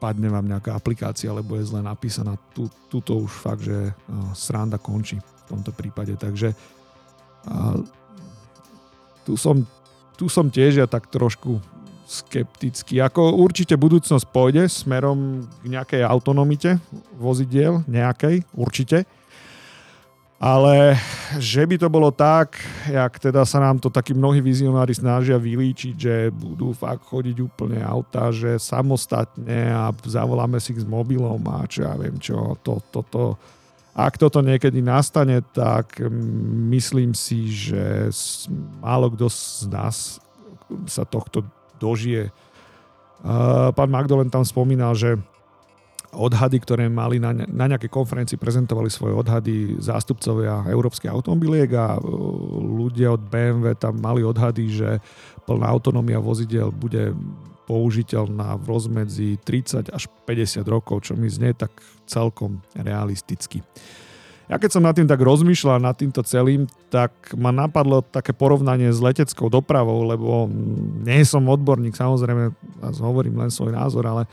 padne 0.00 0.32
vám 0.32 0.48
nejaká 0.48 0.72
aplikácia, 0.72 1.28
alebo 1.28 1.60
je 1.60 1.68
zle 1.68 1.84
napísaná. 1.84 2.34
Tu, 2.56 2.66
tuto 2.88 3.20
už 3.20 3.30
fakt, 3.30 3.62
že 3.68 3.92
sranda 4.32 4.80
končí 4.80 5.20
v 5.20 5.42
tomto 5.44 5.76
prípade. 5.76 6.16
Takže 6.16 6.56
a, 7.46 7.76
tu, 9.28 9.36
som, 9.36 9.60
tu 10.16 10.26
som 10.32 10.48
tiež 10.48 10.80
ja 10.80 10.86
tak 10.88 11.12
trošku 11.12 11.60
skeptický. 12.10 12.98
Ako 12.98 13.38
určite 13.38 13.78
budúcnosť 13.78 14.26
pôjde 14.34 14.66
smerom 14.66 15.46
k 15.62 15.64
nejakej 15.70 16.02
autonomite 16.02 16.82
vozidiel, 17.14 17.86
nejakej, 17.86 18.42
určite. 18.50 19.06
Ale 20.40 20.96
že 21.36 21.68
by 21.68 21.76
to 21.76 21.88
bolo 21.92 22.08
tak, 22.08 22.56
jak 22.88 23.20
teda 23.20 23.44
sa 23.44 23.60
nám 23.60 23.76
to 23.76 23.92
takí 23.92 24.16
mnohí 24.16 24.40
vizionári 24.40 24.96
snažia 24.96 25.36
vylíčiť, 25.36 25.94
že 25.94 26.14
budú 26.32 26.72
fakt 26.72 27.04
chodiť 27.04 27.36
úplne 27.44 27.84
auta, 27.84 28.32
že 28.32 28.56
samostatne 28.56 29.68
a 29.68 29.92
zavoláme 30.00 30.56
si 30.56 30.72
ich 30.72 30.80
s 30.80 30.88
mobilom 30.88 31.44
a 31.44 31.68
čo 31.68 31.84
ja 31.84 31.92
viem 31.94 32.16
čo, 32.16 32.56
to, 32.64 32.80
to, 32.88 33.04
to. 33.12 33.24
Ak 33.92 34.16
toto 34.16 34.40
niekedy 34.40 34.80
nastane, 34.80 35.44
tak 35.52 36.00
myslím 36.72 37.12
si, 37.12 37.52
že 37.52 38.08
málo 38.80 39.12
kto 39.12 39.28
z 39.28 39.68
nás 39.68 40.16
sa 40.88 41.04
tohto 41.04 41.44
dožije. 41.80 42.28
Pán 43.72 43.90
Magdolen 43.90 44.28
tam 44.28 44.44
spomínal, 44.44 44.92
že 44.92 45.16
odhady, 46.10 46.58
ktoré 46.58 46.90
mali 46.90 47.22
na, 47.22 47.30
na 47.34 47.70
nejakej 47.70 47.90
konferencii, 47.90 48.40
prezentovali 48.40 48.90
svoje 48.90 49.14
odhady 49.14 49.78
zástupcovia 49.78 50.66
európskych 50.66 51.10
automobiliek 51.10 51.70
a 51.78 51.96
e, 51.96 52.00
ľudia 52.58 53.14
od 53.14 53.22
BMW 53.30 53.78
tam 53.78 54.02
mali 54.02 54.26
odhady, 54.26 54.64
že 54.74 54.98
plná 55.46 55.66
autonómia 55.70 56.18
vozidel 56.18 56.74
bude 56.74 57.14
použiteľná 57.70 58.58
v 58.58 58.64
rozmedzi 58.66 59.38
30 59.46 59.94
až 59.94 60.10
50 60.26 60.66
rokov, 60.66 61.06
čo 61.06 61.14
mi 61.14 61.30
znie 61.30 61.54
tak 61.54 61.70
celkom 62.10 62.58
realisticky. 62.74 63.62
Ja 64.50 64.58
keď 64.58 64.70
som 64.74 64.82
nad 64.82 64.98
tým 64.98 65.06
tak 65.06 65.22
rozmýšľal, 65.22 65.78
nad 65.78 65.94
týmto 65.94 66.26
celým, 66.26 66.66
tak 66.90 67.14
ma 67.38 67.54
napadlo 67.54 68.02
také 68.02 68.34
porovnanie 68.34 68.90
s 68.90 68.98
leteckou 68.98 69.46
dopravou, 69.46 70.02
lebo 70.02 70.50
nie 71.06 71.22
som 71.22 71.46
odborník, 71.46 71.94
samozrejme, 71.94 72.50
hovorím 72.98 73.46
len 73.46 73.54
svoj 73.54 73.78
názor, 73.78 74.10
ale, 74.10 74.26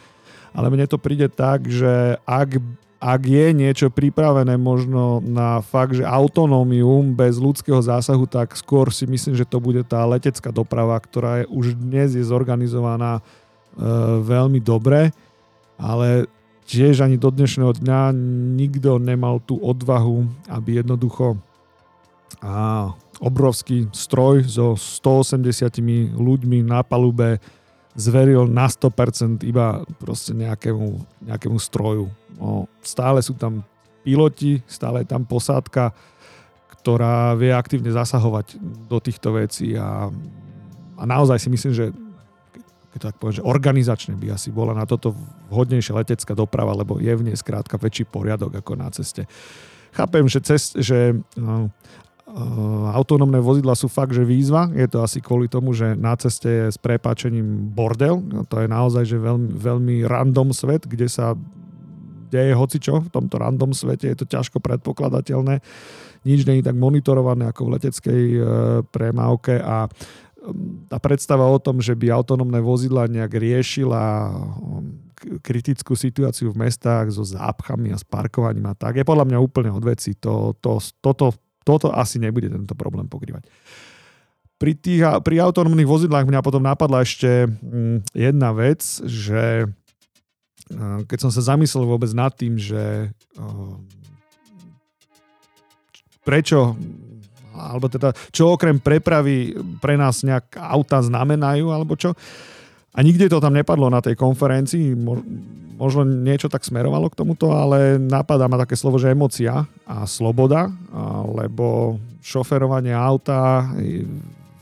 ale 0.57 0.73
mne 0.73 0.89
to 0.89 0.97
príde 0.97 1.29
tak, 1.29 1.69
že 1.69 2.17
ak, 2.25 2.57
ak 2.97 3.21
je 3.29 3.53
niečo 3.53 3.93
pripravené 3.93 4.57
možno 4.57 5.21
na 5.21 5.61
fakt, 5.61 5.93
že 5.93 6.01
autonómium 6.01 7.13
bez 7.13 7.37
ľudského 7.37 7.77
zásahu, 7.77 8.25
tak 8.25 8.57
skôr 8.57 8.89
si 8.89 9.05
myslím, 9.05 9.37
že 9.37 9.45
to 9.45 9.61
bude 9.61 9.85
tá 9.85 10.01
letecká 10.01 10.49
doprava, 10.49 10.97
ktorá 10.97 11.45
je 11.45 11.53
už 11.53 11.77
dnes 11.77 12.17
je 12.17 12.25
zorganizovaná 12.25 13.21
e, 13.21 13.23
veľmi 14.25 14.57
dobre, 14.65 15.13
ale 15.77 16.25
tiež 16.67 17.07
ani 17.07 17.15
do 17.15 17.31
dnešného 17.31 17.71
dňa 17.79 18.11
nikto 18.59 18.99
nemal 18.99 19.39
tú 19.39 19.55
odvahu, 19.55 20.27
aby 20.51 20.83
jednoducho 20.83 21.39
a, 22.43 22.91
obrovský 23.23 23.87
stroj 23.95 24.45
so 24.45 24.75
180 24.75 25.41
ľuďmi 26.13 26.61
na 26.67 26.83
palube 26.83 27.39
zveril 27.97 28.45
na 28.45 28.69
100% 28.69 29.41
iba 29.47 29.81
proste 29.97 30.35
nejakému, 30.37 31.01
nejakému 31.25 31.57
stroju. 31.57 32.13
No, 32.37 32.69
stále 32.85 33.25
sú 33.25 33.33
tam 33.33 33.65
piloti, 34.05 34.61
stále 34.69 35.01
je 35.01 35.09
tam 35.09 35.25
posádka, 35.25 35.97
ktorá 36.77 37.33
vie 37.33 37.49
aktívne 37.49 37.89
zasahovať 37.89 38.61
do 38.85 39.01
týchto 39.01 39.33
vecí 39.33 39.73
a, 39.73 40.13
a 40.93 41.03
naozaj 41.09 41.41
si 41.41 41.49
myslím, 41.49 41.73
že 41.73 41.85
keď 42.97 43.13
tak 43.13 43.21
poviem, 43.21 43.37
že 43.37 43.45
organizačne 43.45 44.17
by 44.17 44.33
asi 44.33 44.49
bola 44.49 44.73
na 44.73 44.89
toto 44.89 45.13
vhodnejšia 45.53 45.93
letecká 46.01 46.33
doprava, 46.33 46.73
lebo 46.73 46.97
je 46.97 47.13
v 47.13 47.29
nej 47.29 47.37
skrátka 47.37 47.77
väčší 47.77 48.09
poriadok 48.09 48.57
ako 48.57 48.73
na 48.73 48.89
ceste. 48.89 49.29
Chápem, 49.93 50.25
že, 50.25 50.41
cest, 50.41 50.73
že 50.81 51.13
uh, 51.13 51.69
autonómne 52.97 53.37
vozidla 53.37 53.77
sú 53.77 53.85
fakt, 53.85 54.17
že 54.17 54.25
výzva. 54.25 54.73
Je 54.73 54.89
to 54.89 55.05
asi 55.05 55.21
kvôli 55.21 55.45
tomu, 55.45 55.77
že 55.77 55.93
na 55.93 56.17
ceste 56.17 56.49
je 56.49 56.65
s 56.73 56.81
prepáčením 56.81 57.69
bordel. 57.69 58.17
No, 58.17 58.41
to 58.49 58.65
je 58.65 58.67
naozaj 58.67 59.05
že 59.05 59.21
veľmi, 59.21 59.53
veľmi 59.53 59.95
random 60.09 60.57
svet, 60.57 60.89
kde 60.89 61.05
sa 61.05 61.37
deje 62.27 62.51
hocičo 62.57 63.07
v 63.07 63.13
tomto 63.13 63.39
random 63.39 63.71
svete. 63.71 64.11
Je 64.11 64.17
to 64.17 64.25
ťažko 64.27 64.59
predpokladateľné. 64.59 65.63
Nič 66.27 66.43
je 66.43 66.65
tak 66.65 66.75
monitorované 66.75 67.47
ako 67.47 67.61
v 67.69 67.71
leteckej 67.79 68.23
uh, 68.35 68.41
premávke 68.89 69.61
a 69.61 69.87
tá 70.87 70.97
predstava 70.99 71.43
o 71.47 71.59
tom, 71.59 71.83
že 71.83 71.95
by 71.95 72.11
autonómne 72.11 72.59
vozidla 72.63 73.11
nejak 73.11 73.33
riešila 73.35 74.31
um, 74.31 74.99
kritickú 75.43 75.97
situáciu 75.97 76.53
v 76.53 76.67
mestách 76.67 77.11
so 77.11 77.25
zápchami 77.25 77.91
a 77.91 77.97
s 77.97 78.05
parkovaním 78.05 78.69
a 78.69 78.77
tak, 78.77 79.01
je 79.01 79.07
podľa 79.07 79.25
mňa 79.27 79.39
úplne 79.41 79.71
odveci. 79.73 80.15
To, 80.23 80.55
to, 80.59 80.79
toto, 81.03 81.35
toto 81.65 81.87
asi 81.91 82.21
nebude 82.21 82.47
tento 82.47 82.73
problém 82.77 83.09
pokrývať. 83.09 83.49
Pri, 84.57 84.73
tých, 84.73 85.05
pri 85.21 85.35
autonómnych 85.43 85.85
vozidlách 85.85 86.25
mňa 86.25 86.41
potom 86.41 86.65
napadla 86.65 87.05
ešte 87.05 87.45
mm, 87.45 88.09
jedna 88.17 88.49
vec, 88.57 88.81
že 89.05 89.69
keď 91.07 91.17
som 91.23 91.31
sa 91.31 91.55
zamyslel 91.55 91.87
vôbec 91.87 92.11
nad 92.11 92.33
tým, 92.35 92.59
že 92.59 93.15
um, 93.39 93.79
prečo 96.27 96.75
alebo 97.57 97.89
teda 97.89 98.13
čo 98.29 98.53
okrem 98.53 98.77
prepravy 98.77 99.57
pre 99.81 99.97
nás 99.97 100.21
nejak 100.21 100.55
auta 100.57 101.01
znamenajú, 101.01 101.73
alebo 101.73 101.97
čo. 101.97 102.13
A 102.97 103.05
nikde 103.05 103.29
to 103.29 103.37
tam 103.37 103.53
nepadlo 103.53 103.93
na 103.93 104.01
tej 104.01 104.17
konferencii, 104.17 104.97
možno 105.77 106.01
niečo 106.01 106.49
tak 106.49 106.65
smerovalo 106.65 107.13
k 107.13 107.19
tomuto, 107.21 107.53
ale 107.53 108.01
napadá 108.01 108.49
ma 108.49 108.57
také 108.57 108.73
slovo, 108.73 108.97
že 108.97 109.13
emocia 109.13 109.69
a 109.85 109.97
sloboda, 110.09 110.73
lebo 111.29 111.97
šoferovanie 112.25 112.97
auta 112.97 113.69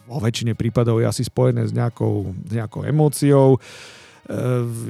vo 0.06 0.18
väčšine 0.22 0.54
prípadov 0.54 1.02
je 1.02 1.10
asi 1.10 1.24
spojené 1.26 1.66
s 1.66 1.74
nejakou, 1.74 2.30
nejakou 2.52 2.86
emóciou. 2.86 3.58
Eh, 3.58 4.05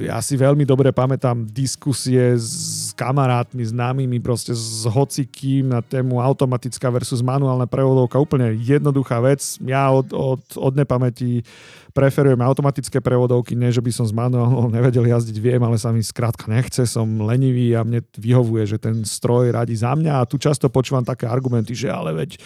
ja 0.00 0.16
si 0.24 0.32
veľmi 0.32 0.64
dobre 0.64 0.96
pamätám 0.96 1.44
diskusie 1.44 2.40
s 2.40 2.96
kamarátmi, 2.96 3.60
známymi, 3.68 4.16
proste 4.24 4.56
s 4.56 4.88
hocikým 4.88 5.68
na 5.68 5.84
tému 5.84 6.24
automatická 6.24 6.88
versus 6.88 7.20
manuálna 7.20 7.68
prevodovka. 7.68 8.16
Úplne 8.16 8.56
jednoduchá 8.56 9.20
vec. 9.20 9.60
Ja 9.60 9.92
od, 9.92 10.08
od, 10.16 10.40
od 10.56 10.72
nepamäti 10.72 11.44
preferujem 11.92 12.40
automatické 12.40 13.04
prevodovky, 13.04 13.52
nie 13.52 13.72
že 13.72 13.84
by 13.84 13.92
som 13.92 14.08
s 14.08 14.12
manuálnou 14.16 14.72
nevedel 14.72 15.04
jazdiť, 15.04 15.36
viem, 15.40 15.60
ale 15.60 15.76
sa 15.76 15.92
mi 15.92 16.00
skrátka 16.00 16.48
nechce, 16.48 16.88
som 16.88 17.04
lenivý 17.24 17.76
a 17.76 17.84
mne 17.84 18.04
vyhovuje, 18.16 18.76
že 18.76 18.80
ten 18.80 19.04
stroj 19.04 19.52
radí 19.52 19.76
za 19.76 19.92
mňa 19.96 20.20
a 20.20 20.28
tu 20.28 20.40
často 20.40 20.72
počúvam 20.72 21.04
také 21.04 21.28
argumenty, 21.28 21.72
že 21.72 21.92
ale 21.92 22.12
veď 22.12 22.40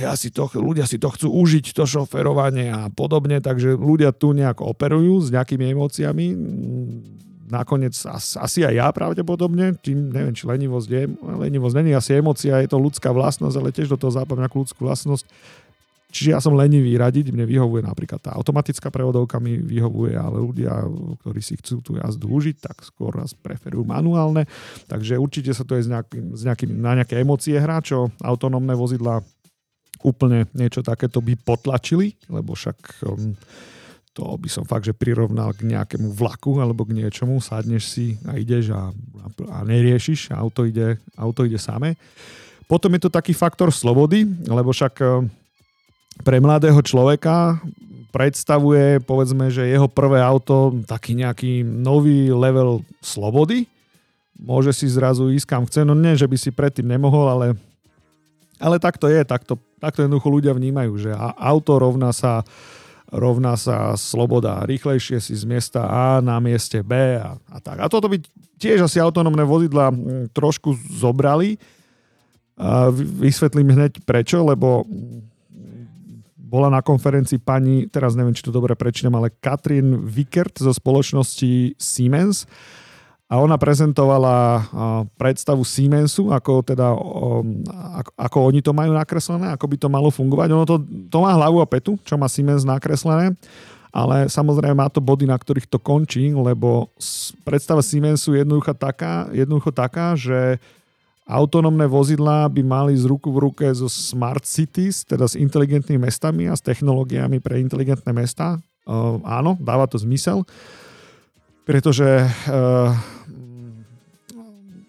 ja 0.00 0.16
si 0.16 0.32
to, 0.32 0.48
ľudia 0.48 0.88
si 0.88 0.96
to 0.96 1.12
chcú 1.12 1.28
užiť, 1.28 1.76
to 1.76 1.84
šoferovanie 1.84 2.72
a 2.72 2.88
podobne, 2.88 3.40
takže 3.44 3.76
ľudia 3.76 4.16
tu 4.16 4.32
nejak 4.32 4.64
operujú 4.64 5.24
s 5.24 5.28
nejakými 5.28 5.76
emóciami. 5.76 6.26
Nakoniec 7.48 7.96
asi 8.12 8.60
aj 8.60 8.74
ja 8.76 8.88
pravdepodobne, 8.92 9.72
tým 9.80 10.12
neviem, 10.12 10.36
či 10.36 10.44
lenivosť 10.44 10.88
je, 10.88 11.02
lenivosť 11.16 11.74
není 11.80 11.96
asi 11.96 12.20
emócia, 12.20 12.60
je 12.60 12.68
to 12.68 12.76
ľudská 12.76 13.08
vlastnosť, 13.08 13.56
ale 13.56 13.72
tiež 13.72 13.88
do 13.88 13.96
toho 13.96 14.12
západám 14.12 14.44
nejakú 14.44 14.60
ľudskú 14.64 14.84
vlastnosť. 14.84 15.24
Čiže 16.08 16.32
ja 16.32 16.40
som 16.40 16.56
lenivý 16.56 16.96
radiť, 16.96 17.36
mne 17.36 17.44
vyhovuje 17.44 17.84
napríklad 17.84 18.16
tá 18.24 18.32
automatická 18.32 18.88
prevodovka 18.88 19.36
mi 19.36 19.60
vyhovuje, 19.60 20.16
ale 20.16 20.40
ľudia, 20.40 20.88
ktorí 21.20 21.40
si 21.44 21.60
chcú 21.60 21.84
tú 21.84 21.92
jazdu 22.00 22.32
užiť, 22.32 22.56
tak 22.64 22.80
skôr 22.80 23.12
raz 23.12 23.36
preferujú 23.36 23.84
manuálne. 23.84 24.48
Takže 24.88 25.20
určite 25.20 25.52
sa 25.52 25.68
to 25.68 25.76
je 25.76 25.84
s 25.84 25.88
nejakým, 25.92 26.32
s 26.32 26.48
nejakým, 26.48 26.80
na 26.80 26.96
nejaké 26.96 27.20
emócie 27.20 27.60
hrá, 27.60 27.84
čo 27.84 28.08
autonómne 28.24 28.72
vozidla 28.72 29.20
úplne 30.04 30.46
niečo 30.54 30.82
takéto 30.84 31.18
by 31.18 31.34
potlačili, 31.38 32.14
lebo 32.30 32.54
však 32.54 33.04
um, 33.06 33.34
to 34.18 34.34
by 34.34 34.50
som 34.50 34.66
fakt, 34.66 34.90
že 34.90 34.98
prirovnal 34.98 35.54
k 35.54 35.62
nejakému 35.62 36.10
vlaku 36.10 36.58
alebo 36.58 36.82
k 36.82 36.98
niečomu, 36.98 37.38
sadneš 37.38 37.86
si 37.86 38.06
a 38.26 38.34
ideš 38.34 38.74
a, 38.74 38.90
a 39.54 39.58
neriešiš, 39.62 40.34
auto 40.34 40.66
ide, 40.66 40.98
auto 41.14 41.46
ide 41.46 41.54
samé. 41.54 41.94
Potom 42.66 42.90
je 42.98 43.06
to 43.06 43.14
taký 43.14 43.30
faktor 43.30 43.70
slobody, 43.70 44.26
lebo 44.50 44.74
však 44.74 44.94
e, 44.98 45.06
pre 46.26 46.42
mladého 46.42 46.82
človeka 46.82 47.62
predstavuje, 48.10 48.98
povedzme, 49.06 49.54
že 49.54 49.70
jeho 49.70 49.86
prvé 49.86 50.18
auto 50.18 50.74
taký 50.90 51.14
nejaký 51.14 51.62
nový 51.62 52.34
level 52.34 52.82
slobody. 52.98 53.70
Môže 54.34 54.74
si 54.74 54.90
zrazu 54.90 55.30
ísť 55.30 55.46
kam 55.46 55.62
chce, 55.62 55.86
no 55.86 55.94
nie, 55.94 56.18
že 56.18 56.26
by 56.26 56.34
si 56.34 56.50
predtým 56.50 56.90
nemohol, 56.90 57.30
ale, 57.30 57.46
ale 58.58 58.82
tak 58.82 58.98
to 58.98 59.06
je, 59.06 59.22
takto, 59.22 59.54
takto 59.78 60.04
jednoducho 60.04 60.28
ľudia 60.28 60.52
vnímajú, 60.54 60.92
že 60.98 61.10
auto 61.38 61.78
rovná 61.78 62.12
sa 62.14 62.42
rovná 63.08 63.56
sa 63.56 63.96
sloboda. 63.96 64.68
Rýchlejšie 64.68 65.16
si 65.16 65.32
z 65.32 65.44
miesta 65.48 65.88
A 65.88 66.20
na 66.20 66.36
mieste 66.44 66.84
B 66.84 67.16
a, 67.16 67.40
a 67.40 67.56
tak. 67.56 67.80
A 67.80 67.88
toto 67.88 68.04
by 68.04 68.20
tiež 68.60 68.84
asi 68.84 69.00
autonómne 69.00 69.48
vozidla 69.48 69.88
trošku 70.36 70.76
zobrali, 70.92 71.56
a 72.58 72.90
vysvetlím 72.92 73.70
hneď 73.72 74.02
prečo, 74.02 74.42
lebo 74.42 74.84
bola 76.36 76.72
na 76.72 76.80
konferencii 76.80 77.38
pani, 77.38 77.86
teraz 77.92 78.16
neviem, 78.16 78.32
či 78.32 78.42
to 78.42 78.52
dobre 78.52 78.72
prečítam, 78.72 79.14
ale 79.14 79.30
Katrin 79.30 80.08
Vickert 80.08 80.56
zo 80.56 80.72
spoločnosti 80.72 81.76
Siemens 81.76 82.48
a 83.28 83.36
ona 83.36 83.60
prezentovala 83.60 84.64
predstavu 85.20 85.60
Siemensu, 85.60 86.32
ako, 86.32 86.64
teda, 86.64 86.96
ako, 88.00 88.10
ako 88.16 88.36
oni 88.48 88.64
to 88.64 88.72
majú 88.72 88.96
nakreslené, 88.96 89.52
ako 89.52 89.68
by 89.68 89.76
to 89.76 89.88
malo 89.92 90.08
fungovať. 90.08 90.48
Ono 90.56 90.64
to, 90.64 90.80
to 91.12 91.18
má 91.20 91.36
hlavu 91.36 91.60
a 91.60 91.68
petu, 91.68 92.00
čo 92.08 92.16
má 92.16 92.24
Siemens 92.24 92.64
nakreslené, 92.64 93.36
ale 93.92 94.32
samozrejme 94.32 94.80
má 94.80 94.88
to 94.88 95.04
body, 95.04 95.28
na 95.28 95.36
ktorých 95.36 95.68
to 95.68 95.76
končí, 95.76 96.32
lebo 96.32 96.88
predstava 97.44 97.84
Siemensu 97.84 98.32
je 98.32 98.48
jednoducho 98.48 98.72
taká, 98.72 99.28
jednoducho 99.36 99.76
taká 99.76 100.16
že 100.16 100.56
Autonómne 101.28 101.84
vozidlá 101.84 102.48
by 102.48 102.64
mali 102.64 102.96
z 102.96 103.04
ruku 103.04 103.28
v 103.28 103.52
ruke 103.52 103.68
so 103.76 103.84
smart 103.84 104.48
cities, 104.48 105.04
teda 105.04 105.28
s 105.28 105.36
inteligentnými 105.36 106.08
mestami 106.08 106.48
a 106.48 106.56
s 106.56 106.64
technológiami 106.64 107.36
pre 107.36 107.60
inteligentné 107.60 108.16
mesta. 108.16 108.56
Uh, 108.88 109.20
áno, 109.28 109.52
dáva 109.60 109.84
to 109.84 110.00
zmysel, 110.00 110.48
pretože 111.68 112.24
uh, 112.24 112.96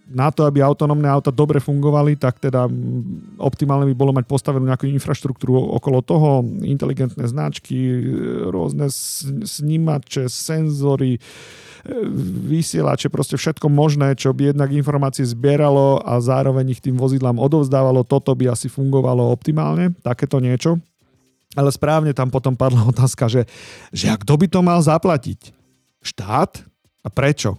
na 0.09 0.33
to, 0.33 0.43
aby 0.49 0.65
autonómne 0.65 1.05
auta 1.05 1.29
dobre 1.29 1.61
fungovali, 1.61 2.17
tak 2.17 2.41
teda 2.41 2.65
optimálne 3.37 3.85
by 3.89 3.95
bolo 3.95 4.11
mať 4.11 4.25
postavenú 4.25 4.65
nejakú 4.65 4.89
infraštruktúru 4.89 5.53
okolo 5.77 6.01
toho, 6.01 6.41
inteligentné 6.65 7.29
značky, 7.29 7.77
rôzne 8.49 8.89
snímače, 9.45 10.25
senzory, 10.25 11.21
vysielače, 12.49 13.07
proste 13.07 13.39
všetko 13.39 13.71
možné, 13.71 14.17
čo 14.17 14.35
by 14.35 14.51
jednak 14.51 14.73
informácie 14.75 15.23
zbieralo 15.23 16.03
a 16.03 16.19
zároveň 16.19 16.75
ich 16.75 16.83
tým 16.83 16.99
vozidlám 16.99 17.39
odovzdávalo, 17.39 18.03
toto 18.03 18.35
by 18.35 18.51
asi 18.51 18.67
fungovalo 18.67 19.31
optimálne, 19.31 19.95
takéto 20.03 20.43
niečo. 20.43 20.81
Ale 21.57 21.73
správne 21.73 22.13
tam 22.13 22.29
potom 22.29 22.53
padla 22.53 22.85
otázka, 22.91 23.29
že, 23.31 23.47
že 23.93 24.11
a 24.11 24.19
kto 24.19 24.33
by 24.35 24.47
to 24.49 24.59
mal 24.65 24.79
zaplatiť? 24.81 25.55
Štát? 26.03 26.65
A 26.99 27.07
prečo? 27.07 27.55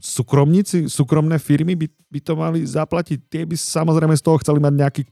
Súkromníci, 0.00 0.88
súkromné 0.88 1.36
firmy 1.36 1.76
by, 1.76 1.86
by 1.86 2.20
to 2.24 2.32
mali 2.34 2.60
zaplatiť. 2.64 3.18
Tie 3.28 3.42
by 3.44 3.54
samozrejme 3.54 4.16
z 4.16 4.24
toho 4.24 4.40
chceli 4.40 4.58
mať 4.58 4.72
nejaký, 4.74 5.02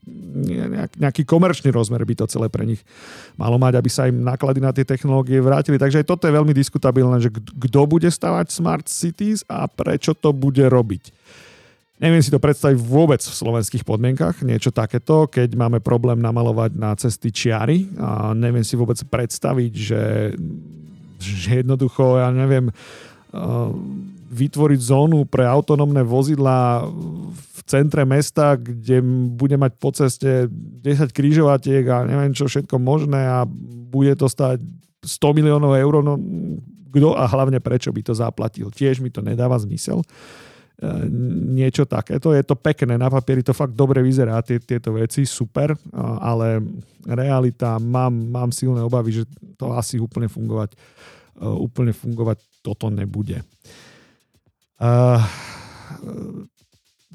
nejak, 0.73 0.93
nejaký 0.97 1.23
komerčný 1.29 1.69
rozmer, 1.71 2.01
by 2.03 2.15
to 2.19 2.27
celé 2.27 2.49
pre 2.49 2.65
nich 2.65 2.81
malo 3.37 3.61
mať, 3.61 3.79
aby 3.79 3.91
sa 3.93 4.09
im 4.09 4.25
náklady 4.25 4.61
na 4.65 4.73
tie 4.73 4.89
technológie 4.89 5.39
vrátili. 5.39 5.77
Takže 5.77 6.03
aj 6.03 6.09
toto 6.09 6.27
je 6.27 6.37
veľmi 6.37 6.57
diskutabilné, 6.57 7.21
že 7.21 7.31
kto 7.33 7.81
bude 7.87 8.09
stavať 8.09 8.51
smart 8.51 8.89
cities 8.89 9.45
a 9.47 9.69
prečo 9.69 10.17
to 10.17 10.33
bude 10.33 10.65
robiť. 10.65 11.13
Neviem 11.99 12.23
si 12.23 12.31
to 12.31 12.39
predstaviť 12.39 12.79
vôbec 12.79 13.19
v 13.19 13.35
slovenských 13.35 13.83
podmienkach, 13.83 14.47
niečo 14.47 14.71
takéto, 14.71 15.27
keď 15.27 15.51
máme 15.59 15.83
problém 15.83 16.23
namalovať 16.23 16.71
na 16.79 16.95
cesty 16.95 17.35
čiary 17.35 17.91
a 17.99 18.31
neviem 18.39 18.63
si 18.63 18.79
vôbec 18.79 18.95
predstaviť, 19.03 19.73
že, 19.75 20.05
že 21.19 21.51
jednoducho, 21.67 22.23
ja 22.23 22.31
neviem, 22.31 22.71
uh, 23.35 23.75
vytvoriť 24.39 24.81
zónu 24.81 25.27
pre 25.27 25.43
autonómne 25.43 26.07
vozidlá 26.07 26.87
v 27.35 27.61
centre 27.67 28.07
mesta, 28.07 28.55
kde 28.55 29.03
bude 29.35 29.59
mať 29.59 29.73
po 29.77 29.91
ceste 29.91 30.47
10 30.49 31.11
krížovatiek 31.11 31.85
a 31.91 32.07
neviem 32.07 32.31
čo 32.31 32.47
všetko 32.47 32.79
možné 32.79 33.19
a 33.19 33.43
bude 33.91 34.15
to 34.15 34.31
stať 34.31 34.63
100 35.03 35.39
miliónov 35.39 35.75
eur, 35.75 36.01
no 36.01 36.15
kto 36.89 37.13
a 37.13 37.29
hlavne 37.29 37.61
prečo 37.61 37.93
by 37.93 38.01
to 38.01 38.17
zaplatil. 38.17 38.73
Tiež 38.73 39.05
mi 39.05 39.13
to 39.13 39.21
nedáva 39.21 39.61
zmysel. 39.61 40.01
E, 40.01 40.07
niečo 41.53 41.85
takéto. 41.85 42.33
Je 42.33 42.41
to 42.41 42.57
pekné, 42.57 42.97
na 42.97 43.13
papieri 43.13 43.45
to 43.45 43.53
fakt 43.53 43.77
dobre 43.77 44.01
vyzerá, 44.01 44.41
tie, 44.41 44.57
tieto 44.57 44.97
veci, 44.97 45.29
super, 45.29 45.77
ale 45.95 46.65
realita, 47.05 47.77
mám, 47.77 48.15
mám 48.33 48.49
silné 48.49 48.81
obavy, 48.81 49.23
že 49.23 49.25
to 49.61 49.77
asi 49.77 50.01
úplne 50.01 50.33
fungovať, 50.33 50.73
e, 50.73 50.79
úplne 51.45 51.93
fungovať 51.93 52.65
toto 52.65 52.89
nebude. 52.89 53.45
Uh, 53.45 53.88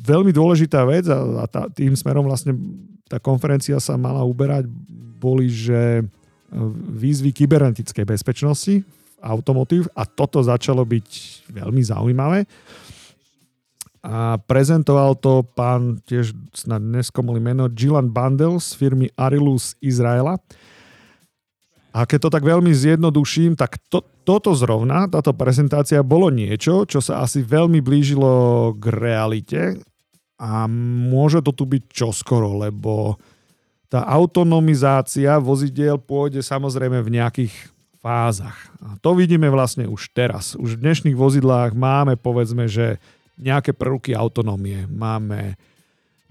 veľmi 0.03 0.31
dôležitá 0.35 0.83
vec 0.83 1.07
a, 1.07 1.43
a 1.43 1.45
tá, 1.47 1.61
tým 1.71 1.95
smerom 1.95 2.27
vlastne 2.27 2.55
tá 3.07 3.19
konferencia 3.19 3.79
sa 3.79 3.95
mala 3.95 4.23
uberať, 4.25 4.67
boli, 5.19 5.47
že 5.47 6.03
výzvy 6.91 7.31
kybernetickej 7.31 8.05
bezpečnosti 8.05 8.83
automotív 9.23 9.87
a 9.95 10.03
toto 10.03 10.43
začalo 10.43 10.83
byť 10.83 11.09
veľmi 11.47 11.79
zaujímavé. 11.79 12.43
A 14.03 14.35
prezentoval 14.35 15.15
to 15.15 15.47
pán 15.55 16.03
tiež 16.03 16.35
snad 16.51 16.83
neskomolý 16.83 17.39
meno 17.39 17.71
Gilan 17.71 18.11
Bandel 18.11 18.59
z 18.59 18.75
firmy 18.75 19.07
Arilus 19.15 19.79
Izraela. 19.79 20.35
A 21.93 22.09
keď 22.09 22.25
to 22.25 22.29
tak 22.33 22.41
veľmi 22.41 22.73
zjednoduším, 22.73 23.53
tak 23.53 23.77
to, 23.85 24.01
toto 24.25 24.57
zrovna, 24.57 25.05
táto 25.05 25.29
prezentácia 25.29 26.01
bolo 26.01 26.33
niečo, 26.33 26.89
čo 26.89 26.97
sa 26.97 27.21
asi 27.21 27.45
veľmi 27.45 27.85
blížilo 27.85 28.73
k 28.81 28.83
realite 28.89 29.61
a 30.41 30.65
môže 31.05 31.45
to 31.45 31.53
tu 31.53 31.69
byť 31.69 31.83
čoskoro, 31.93 32.65
lebo 32.65 33.21
tá 33.93 34.09
autonomizácia 34.09 35.37
vozidiel 35.37 36.01
pôjde 36.01 36.41
samozrejme 36.41 36.97
v 37.05 37.13
nejakých 37.13 37.53
fázach. 38.01 38.57
A 38.81 38.97
to 38.97 39.13
vidíme 39.13 39.45
vlastne 39.53 39.85
už 39.85 40.09
teraz. 40.17 40.57
Už 40.57 40.75
v 40.75 40.89
dnešných 40.89 41.13
vozidlách 41.13 41.77
máme 41.77 42.17
povedzme, 42.17 42.65
že 42.65 42.97
nejaké 43.37 43.77
prvky 43.77 44.17
autonómie. 44.17 44.89
Máme 44.89 45.61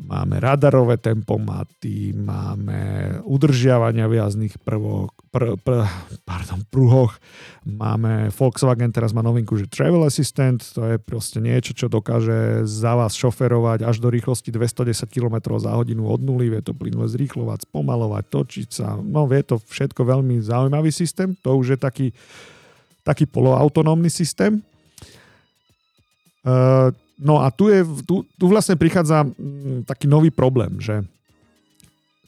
máme 0.02 0.42
radarové 0.42 0.98
tempomaty, 0.98 2.10
máme 2.16 3.11
udržiavania 3.32 4.04
v 4.12 4.20
jazdných 4.20 4.60
prvok, 4.60 5.16
pr, 5.32 5.56
pr, 5.56 5.88
pardon, 6.28 6.60
pruhoch, 6.68 7.16
máme 7.64 8.28
Volkswagen, 8.28 8.92
teraz 8.92 9.16
má 9.16 9.24
novinku, 9.24 9.56
že 9.56 9.64
Travel 9.64 10.04
Assistant, 10.04 10.60
to 10.60 10.84
je 10.84 10.96
proste 11.00 11.40
niečo, 11.40 11.72
čo 11.72 11.88
dokáže 11.88 12.68
za 12.68 12.92
vás 12.92 13.16
šoferovať 13.16 13.88
až 13.88 14.04
do 14.04 14.12
rýchlosti 14.12 14.52
210 14.52 15.08
km 15.08 15.56
za 15.56 15.72
hodinu 15.72 16.12
od 16.12 16.20
nuly, 16.20 16.52
vie 16.52 16.60
to 16.60 16.76
plynule 16.76 17.08
zrýchlovať, 17.08 17.64
spomalovať, 17.64 18.24
točiť 18.28 18.68
sa, 18.68 19.00
no 19.00 19.24
vie 19.24 19.40
to 19.40 19.56
všetko 19.56 20.04
veľmi 20.04 20.44
zaujímavý 20.44 20.92
systém, 20.92 21.32
to 21.40 21.56
už 21.56 21.74
je 21.74 21.78
taký, 21.80 22.06
taký 23.00 23.24
poloautonómny 23.24 24.12
systém. 24.12 24.60
Uh, 26.44 26.92
No 27.22 27.38
a 27.38 27.54
tu, 27.54 27.70
je, 27.70 27.86
tu, 28.02 28.26
tu 28.34 28.44
vlastne 28.50 28.74
prichádza 28.74 29.22
mm, 29.22 29.86
taký 29.86 30.10
nový 30.10 30.34
problém, 30.34 30.82
že 30.82 31.06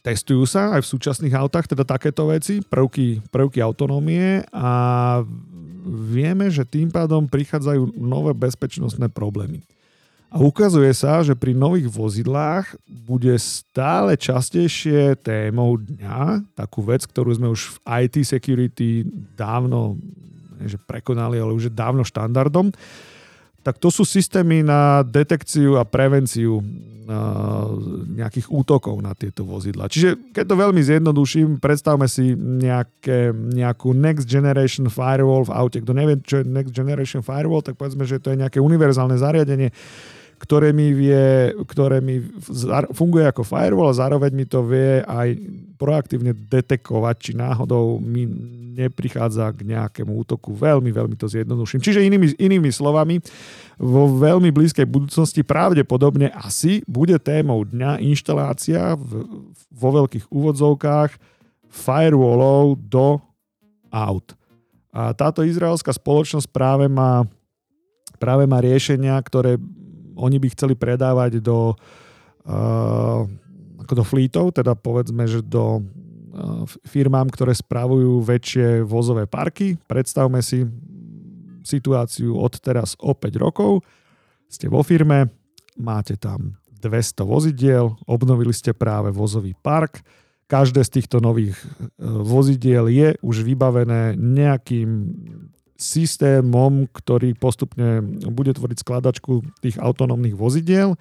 testujú 0.04 0.44
sa 0.44 0.76
aj 0.76 0.84
v 0.84 0.90
súčasných 0.92 1.32
autách 1.32 1.72
teda 1.72 1.88
takéto 1.88 2.28
veci, 2.28 2.60
prvky, 2.60 3.24
prvky 3.32 3.64
autonómie 3.64 4.44
a 4.52 4.68
vieme, 5.88 6.52
že 6.52 6.68
tým 6.68 6.92
pádom 6.92 7.24
prichádzajú 7.24 7.96
nové 7.96 8.36
bezpečnostné 8.36 9.08
problémy. 9.08 9.64
A 10.28 10.42
ukazuje 10.42 10.90
sa, 10.92 11.22
že 11.22 11.38
pri 11.38 11.54
nových 11.54 11.88
vozidlách 11.88 12.74
bude 12.84 13.32
stále 13.38 14.18
častejšie 14.18 15.16
témou 15.22 15.78
dňa, 15.78 16.52
takú 16.58 16.82
vec, 16.84 17.06
ktorú 17.06 17.30
sme 17.38 17.48
už 17.54 17.78
v 17.78 18.04
IT 18.04 18.28
security 18.28 19.06
dávno 19.32 19.96
že 20.64 20.78
prekonali, 20.80 21.36
ale 21.36 21.52
už 21.52 21.68
je 21.68 21.72
dávno 21.74 22.06
štandardom, 22.06 22.70
tak 23.64 23.80
to 23.80 23.88
sú 23.88 24.04
systémy 24.04 24.60
na 24.60 25.00
detekciu 25.00 25.80
a 25.80 25.88
prevenciu 25.88 26.60
nejakých 28.16 28.48
útokov 28.48 28.96
na 29.04 29.12
tieto 29.12 29.44
vozidla. 29.44 29.92
Čiže 29.92 30.32
keď 30.32 30.44
to 30.48 30.56
veľmi 30.56 30.80
zjednoduším, 30.80 31.60
predstavme 31.60 32.08
si 32.08 32.32
nejaké, 32.32 33.28
nejakú 33.32 33.92
Next 33.92 34.24
Generation 34.24 34.88
Firewall 34.88 35.44
v 35.44 35.52
aute. 35.52 35.84
Kto 35.84 35.92
nevie, 35.92 36.16
čo 36.24 36.40
je 36.40 36.48
Next 36.48 36.72
Generation 36.72 37.20
Firewall, 37.20 37.60
tak 37.60 37.76
povedzme, 37.76 38.08
že 38.08 38.24
to 38.24 38.32
je 38.32 38.40
nejaké 38.40 38.56
univerzálne 38.56 39.20
zariadenie, 39.20 39.68
ktoré 40.44 40.76
mi 40.76 40.92
vie, 40.92 41.56
ktoré 41.64 42.04
mi 42.04 42.20
funguje 42.92 43.24
ako 43.24 43.48
firewall 43.48 43.88
a 43.88 43.96
zároveň 43.96 44.36
mi 44.36 44.44
to 44.44 44.60
vie 44.60 45.00
aj 45.00 45.40
proaktívne 45.80 46.36
detekovať, 46.36 47.16
či 47.16 47.32
náhodou 47.32 47.96
mi 47.96 48.28
neprichádza 48.76 49.48
k 49.56 49.72
nejakému 49.72 50.12
útoku. 50.12 50.52
Veľmi, 50.52 50.92
veľmi 50.92 51.16
to 51.16 51.32
zjednoduším. 51.32 51.80
Čiže 51.80 52.04
inými, 52.04 52.36
inými 52.36 52.68
slovami, 52.68 53.24
vo 53.80 54.04
veľmi 54.20 54.52
blízkej 54.52 54.84
budúcnosti 54.84 55.40
pravdepodobne 55.40 56.28
asi 56.36 56.84
bude 56.84 57.16
témou 57.24 57.64
dňa 57.64 58.04
inštalácia 58.04 59.00
v, 59.00 59.24
vo 59.72 59.88
veľkých 60.04 60.28
úvodzovkách 60.28 61.16
firewallov 61.72 62.76
do 62.84 63.16
aut. 63.88 64.36
A 64.94 65.10
táto 65.16 65.42
izraelská 65.42 65.90
spoločnosť 65.90 66.46
práve 66.52 66.86
má, 66.86 67.26
práve 68.20 68.46
má 68.46 68.62
riešenia, 68.62 69.18
ktoré 69.24 69.58
oni 70.14 70.36
by 70.38 70.48
chceli 70.54 70.74
predávať 70.78 71.42
do, 71.42 71.74
uh, 72.46 73.22
ako 73.82 73.92
do 73.94 74.04
fleetov, 74.06 74.54
teda 74.54 74.74
povedzme, 74.78 75.26
že 75.26 75.42
do 75.42 75.80
uh, 75.80 76.64
firmám, 76.86 77.30
ktoré 77.30 77.54
spravujú 77.54 78.22
väčšie 78.22 78.82
vozové 78.86 79.26
parky. 79.26 79.78
Predstavme 79.86 80.40
si 80.40 80.66
situáciu 81.64 82.36
od 82.36 82.54
teraz 82.60 82.94
o 83.00 83.16
5 83.16 83.34
rokov. 83.40 83.82
Ste 84.46 84.68
vo 84.68 84.84
firme, 84.84 85.32
máte 85.80 86.14
tam 86.20 86.60
200 86.84 87.24
vozidiel, 87.24 87.96
obnovili 88.04 88.52
ste 88.52 88.76
práve 88.76 89.08
vozový 89.08 89.56
park, 89.56 90.04
každé 90.44 90.84
z 90.84 91.00
týchto 91.00 91.24
nových 91.24 91.56
vozidiel 91.98 92.92
je 92.92 93.16
už 93.24 93.42
vybavené 93.42 94.12
nejakým 94.14 94.88
systémom, 95.84 96.88
ktorý 96.88 97.36
postupne 97.36 98.00
bude 98.32 98.56
tvoriť 98.56 98.80
skladačku 98.80 99.44
tých 99.60 99.76
autonómnych 99.76 100.32
vozidiel. 100.32 100.96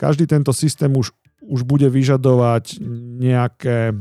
Každý 0.00 0.24
tento 0.24 0.56
systém 0.56 0.88
už, 0.96 1.12
už 1.44 1.68
bude 1.68 1.84
vyžadovať 1.92 2.80
nejaké, 3.20 3.92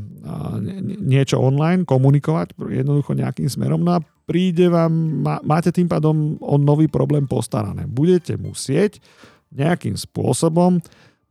niečo 1.03 1.43
online, 1.43 1.83
komunikovať 1.83 2.55
jednoducho 2.55 3.19
nejakým 3.19 3.51
smerom. 3.51 3.83
No 3.83 3.99
a 3.99 4.03
príde 4.23 4.71
vám, 4.71 4.95
má, 5.19 5.43
máte 5.43 5.75
tým 5.75 5.91
pádom 5.91 6.39
o 6.39 6.55
nový 6.55 6.87
problém 6.87 7.27
postarané. 7.27 7.83
Budete 7.83 8.39
musieť 8.39 9.03
nejakým 9.51 9.99
spôsobom 9.99 10.79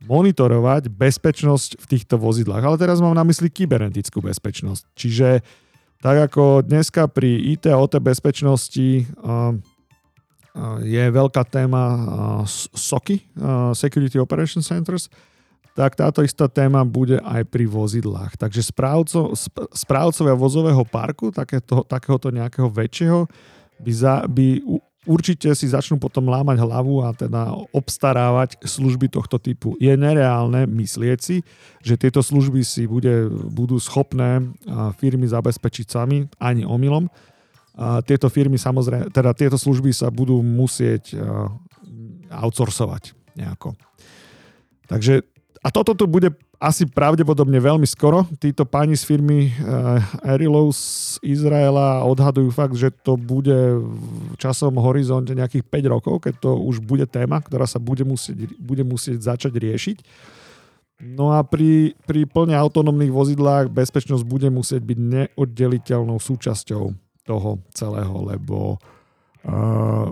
monitorovať 0.05 0.87
bezpečnosť 0.87 1.81
v 1.81 1.85
týchto 1.97 2.15
vozidlách. 2.15 2.63
Ale 2.63 2.77
teraz 2.79 3.03
mám 3.03 3.17
na 3.17 3.25
mysli 3.27 3.51
kybernetickú 3.51 4.23
bezpečnosť. 4.23 4.83
Čiže 4.95 5.43
tak 5.99 6.31
ako 6.31 6.63
dneska 6.63 7.11
pri 7.11 7.55
IT 7.55 7.67
a 7.67 7.79
OT 7.79 7.99
bezpečnosti 7.99 9.05
je 10.83 11.03
veľká 11.11 11.43
téma 11.47 11.83
SOCI, 12.73 13.21
Security 13.75 14.17
Operation 14.19 14.63
Centers, 14.63 15.11
tak 15.77 15.95
táto 15.95 16.19
istá 16.19 16.51
téma 16.51 16.83
bude 16.83 17.23
aj 17.23 17.47
pri 17.47 17.63
vozidlách. 17.63 18.35
Takže 18.35 18.67
správco, 18.67 19.31
správcovia 19.71 20.35
vozového 20.35 20.83
parku, 20.83 21.31
takéto, 21.31 21.87
takéhoto 21.87 22.33
nejakého 22.35 22.67
väčšieho, 22.67 23.29
by, 23.79 23.91
za, 23.95 24.27
by 24.27 24.59
určite 25.09 25.49
si 25.57 25.65
začnú 25.65 25.97
potom 25.97 26.29
lámať 26.29 26.61
hlavu 26.61 27.01
a 27.01 27.09
teda 27.17 27.49
obstarávať 27.73 28.61
služby 28.61 29.09
tohto 29.09 29.41
typu. 29.41 29.73
Je 29.81 29.89
nereálne 29.97 30.69
myslieť 30.69 31.17
si, 31.17 31.41
že 31.81 31.97
tieto 31.97 32.21
služby 32.21 32.61
si 32.61 32.85
bude, 32.85 33.25
budú 33.49 33.81
schopné 33.81 34.45
firmy 35.01 35.25
zabezpečiť 35.25 35.85
sami, 35.89 36.29
ani 36.37 36.61
omylom. 36.61 37.09
Tieto 38.05 38.29
firmy 38.29 38.61
samozrejme, 38.61 39.09
teda 39.09 39.33
tieto 39.33 39.57
služby 39.57 39.89
sa 39.89 40.13
budú 40.13 40.45
musieť 40.45 41.17
outsourcovať 42.29 43.17
nejako. 43.33 43.73
Takže 44.85 45.25
a 45.59 45.67
toto 45.73 45.91
tu 45.97 46.05
bude 46.05 46.31
asi 46.59 46.83
pravdepodobne 46.83 47.55
veľmi 47.55 47.87
skoro. 47.87 48.27
Títo 48.35 48.67
páni 48.67 48.99
z 48.99 49.07
firmy 49.07 49.47
uh, 49.47 50.03
Arilov 50.27 50.75
z 50.75 51.15
Izraela 51.23 52.03
odhadujú 52.03 52.51
fakt, 52.51 52.75
že 52.75 52.91
to 52.91 53.15
bude 53.15 53.79
v 53.79 54.35
časom 54.35 54.75
horizonte 54.75 55.31
nejakých 55.31 55.63
5 55.63 55.93
rokov, 55.95 56.27
keď 56.27 56.43
to 56.43 56.51
už 56.59 56.83
bude 56.83 57.07
téma, 57.07 57.39
ktorá 57.39 57.63
sa 57.63 57.79
bude 57.79 58.03
musieť, 58.03 58.51
bude 58.59 58.83
musieť 58.83 59.23
začať 59.23 59.55
riešiť. 59.55 59.97
No 60.99 61.31
a 61.31 61.47
pri, 61.47 61.95
pri 62.03 62.27
plne 62.27 62.59
autonómnych 62.59 63.07
vozidlách 63.07 63.71
bezpečnosť 63.71 64.27
bude 64.27 64.51
musieť 64.51 64.83
byť 64.83 64.99
neoddeliteľnou 64.99 66.19
súčasťou 66.19 66.83
toho 67.23 67.49
celého, 67.71 68.15
lebo 68.27 68.75
uh, 69.47 70.11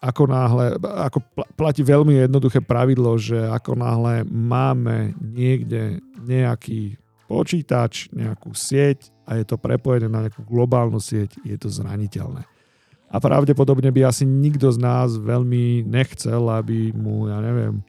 ako 0.00 0.22
náhle, 0.28 0.66
ako 0.80 1.18
platí 1.56 1.80
veľmi 1.80 2.20
jednoduché 2.28 2.60
pravidlo, 2.60 3.16
že 3.16 3.36
ako 3.36 3.78
náhle 3.78 4.22
máme 4.28 5.16
niekde 5.18 6.00
nejaký 6.22 7.00
počítač, 7.26 8.12
nejakú 8.14 8.54
sieť 8.54 9.10
a 9.26 9.34
je 9.40 9.44
to 9.44 9.58
prepojené 9.58 10.06
na 10.06 10.26
nejakú 10.26 10.46
globálnu 10.46 11.02
sieť, 11.02 11.34
je 11.42 11.56
to 11.58 11.66
zraniteľné. 11.66 12.46
A 13.06 13.16
pravdepodobne 13.22 13.90
by 13.94 14.10
asi 14.10 14.26
nikto 14.26 14.70
z 14.70 14.78
nás 14.82 15.14
veľmi 15.14 15.86
nechcel, 15.86 16.42
aby 16.50 16.90
mu, 16.94 17.30
ja 17.30 17.38
neviem, 17.38 17.82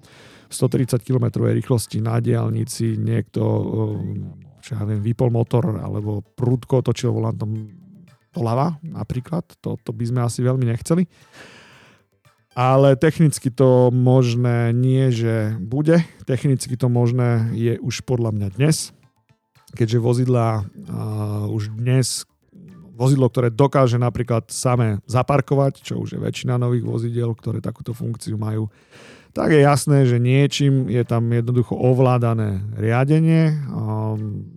130 0.50 1.04
km 1.04 1.44
rýchlosti 1.44 2.00
na 2.00 2.22
diálnici 2.24 2.96
niekto, 2.96 3.42
čo 4.64 4.70
ja 4.78 4.84
viem, 4.88 5.02
vypol 5.04 5.28
motor 5.34 5.76
alebo 5.76 6.24
prúdko 6.24 6.80
točil 6.86 7.12
volantom 7.12 7.68
doľava 8.32 8.78
napríklad. 8.86 9.44
To, 9.66 9.76
to 9.82 9.92
by 9.92 10.06
sme 10.08 10.22
asi 10.24 10.46
veľmi 10.46 10.66
nechceli 10.70 11.04
ale 12.58 12.98
technicky 12.98 13.54
to 13.54 13.94
možné 13.94 14.74
nie, 14.74 15.14
že 15.14 15.54
bude. 15.62 16.02
Technicky 16.26 16.74
to 16.74 16.90
možné 16.90 17.54
je 17.54 17.78
už 17.78 18.02
podľa 18.02 18.34
mňa 18.34 18.48
dnes, 18.58 18.98
keďže 19.78 20.02
vozidla 20.02 20.66
uh, 20.66 21.46
už 21.54 21.78
dnes 21.78 22.26
vozidlo, 22.98 23.30
ktoré 23.30 23.54
dokáže 23.54 24.02
napríklad 24.02 24.50
same 24.50 24.98
zaparkovať, 25.06 25.86
čo 25.86 26.02
už 26.02 26.18
je 26.18 26.20
väčšina 26.20 26.58
nových 26.58 26.82
vozidiel, 26.82 27.30
ktoré 27.38 27.62
takúto 27.62 27.94
funkciu 27.94 28.42
majú, 28.42 28.74
tak 29.38 29.54
je 29.54 29.62
jasné, 29.62 30.10
že 30.10 30.18
niečím 30.18 30.90
je 30.90 31.06
tam 31.06 31.30
jednoducho 31.30 31.78
ovládané 31.78 32.66
riadenie. 32.74 33.54
Um, 33.70 34.57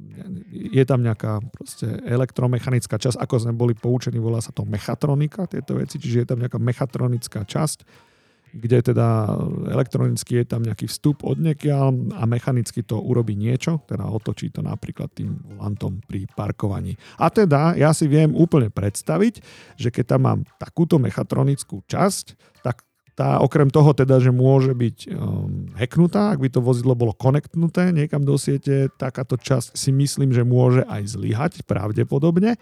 je 0.50 0.84
tam 0.86 1.00
nejaká 1.04 1.40
proste 1.52 1.86
elektromechanická 2.04 2.96
časť, 2.98 3.18
ako 3.20 3.34
sme 3.48 3.52
boli 3.54 3.72
poučení, 3.74 4.20
volá 4.20 4.42
sa 4.42 4.52
to 4.52 4.66
mechatronika, 4.66 5.46
tieto 5.46 5.78
veci, 5.78 5.96
čiže 5.96 6.24
je 6.24 6.28
tam 6.28 6.40
nejaká 6.40 6.58
mechatronická 6.58 7.44
časť, 7.46 8.08
kde 8.50 8.82
teda 8.82 9.30
elektronicky 9.70 10.42
je 10.42 10.46
tam 10.46 10.66
nejaký 10.66 10.90
vstup 10.90 11.22
od 11.22 11.38
niekiaľ 11.38 12.18
a 12.18 12.26
mechanicky 12.26 12.82
to 12.82 12.98
urobí 12.98 13.38
niečo, 13.38 13.86
teda 13.86 14.10
otočí 14.10 14.50
to 14.50 14.58
napríklad 14.58 15.06
tým 15.14 15.38
volantom 15.54 16.02
pri 16.02 16.26
parkovaní. 16.34 16.98
A 17.22 17.30
teda 17.30 17.78
ja 17.78 17.94
si 17.94 18.10
viem 18.10 18.34
úplne 18.34 18.66
predstaviť, 18.66 19.34
že 19.78 19.88
keď 19.94 20.04
tam 20.16 20.20
mám 20.26 20.40
takúto 20.58 20.98
mechatronickú 20.98 21.86
časť, 21.86 22.58
tak 22.66 22.82
tá 23.20 23.36
okrem 23.44 23.68
toho 23.68 23.92
teda, 23.92 24.16
že 24.16 24.32
môže 24.32 24.72
byť 24.72 25.12
um, 25.12 25.68
hacknutá, 25.76 26.32
ak 26.32 26.40
by 26.40 26.48
to 26.48 26.64
vozidlo 26.64 26.96
bolo 26.96 27.12
konektnuté 27.12 27.92
niekam 27.92 28.24
do 28.24 28.40
siete, 28.40 28.88
takáto 28.96 29.36
časť 29.36 29.76
si 29.76 29.92
myslím, 29.92 30.32
že 30.32 30.40
môže 30.40 30.88
aj 30.88 31.20
zlyhať 31.20 31.52
pravdepodobne. 31.68 32.56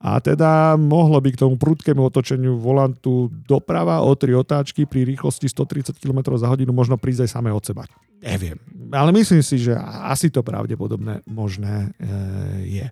A 0.00 0.16
teda 0.20 0.80
mohlo 0.80 1.20
by 1.20 1.28
k 1.28 1.40
tomu 1.44 1.60
prudkému 1.60 2.08
otočeniu 2.08 2.56
volantu 2.56 3.28
doprava 3.44 4.00
o 4.00 4.12
tri 4.16 4.32
otáčky 4.32 4.88
pri 4.88 5.04
rýchlosti 5.04 5.44
130 5.44 5.92
km 6.00 6.40
za 6.40 6.48
hodinu 6.48 6.72
možno 6.72 6.96
prísť 6.96 7.28
aj 7.28 7.30
samé 7.36 7.52
od 7.52 7.60
seba. 7.60 7.84
Neviem. 8.24 8.56
Ale 8.96 9.12
myslím 9.12 9.44
si, 9.44 9.60
že 9.60 9.76
asi 10.08 10.32
to 10.32 10.40
pravdepodobné 10.40 11.20
možné 11.28 11.92
e, 11.96 12.10
je. 12.80 12.86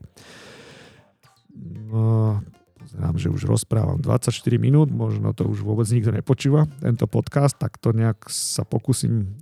No, 1.89 2.41
Pozerám, 2.85 3.17
že 3.17 3.33
už 3.33 3.49
rozprávam 3.49 3.97
24 3.97 4.29
minút, 4.61 4.93
možno 4.93 5.33
to 5.33 5.49
už 5.49 5.65
vôbec 5.65 5.89
nikto 5.89 6.13
nepočúva, 6.13 6.69
tento 6.85 7.09
podcast, 7.09 7.57
tak 7.57 7.81
to 7.81 7.97
nejak 7.97 8.29
sa 8.29 8.61
pokúsim 8.69 9.33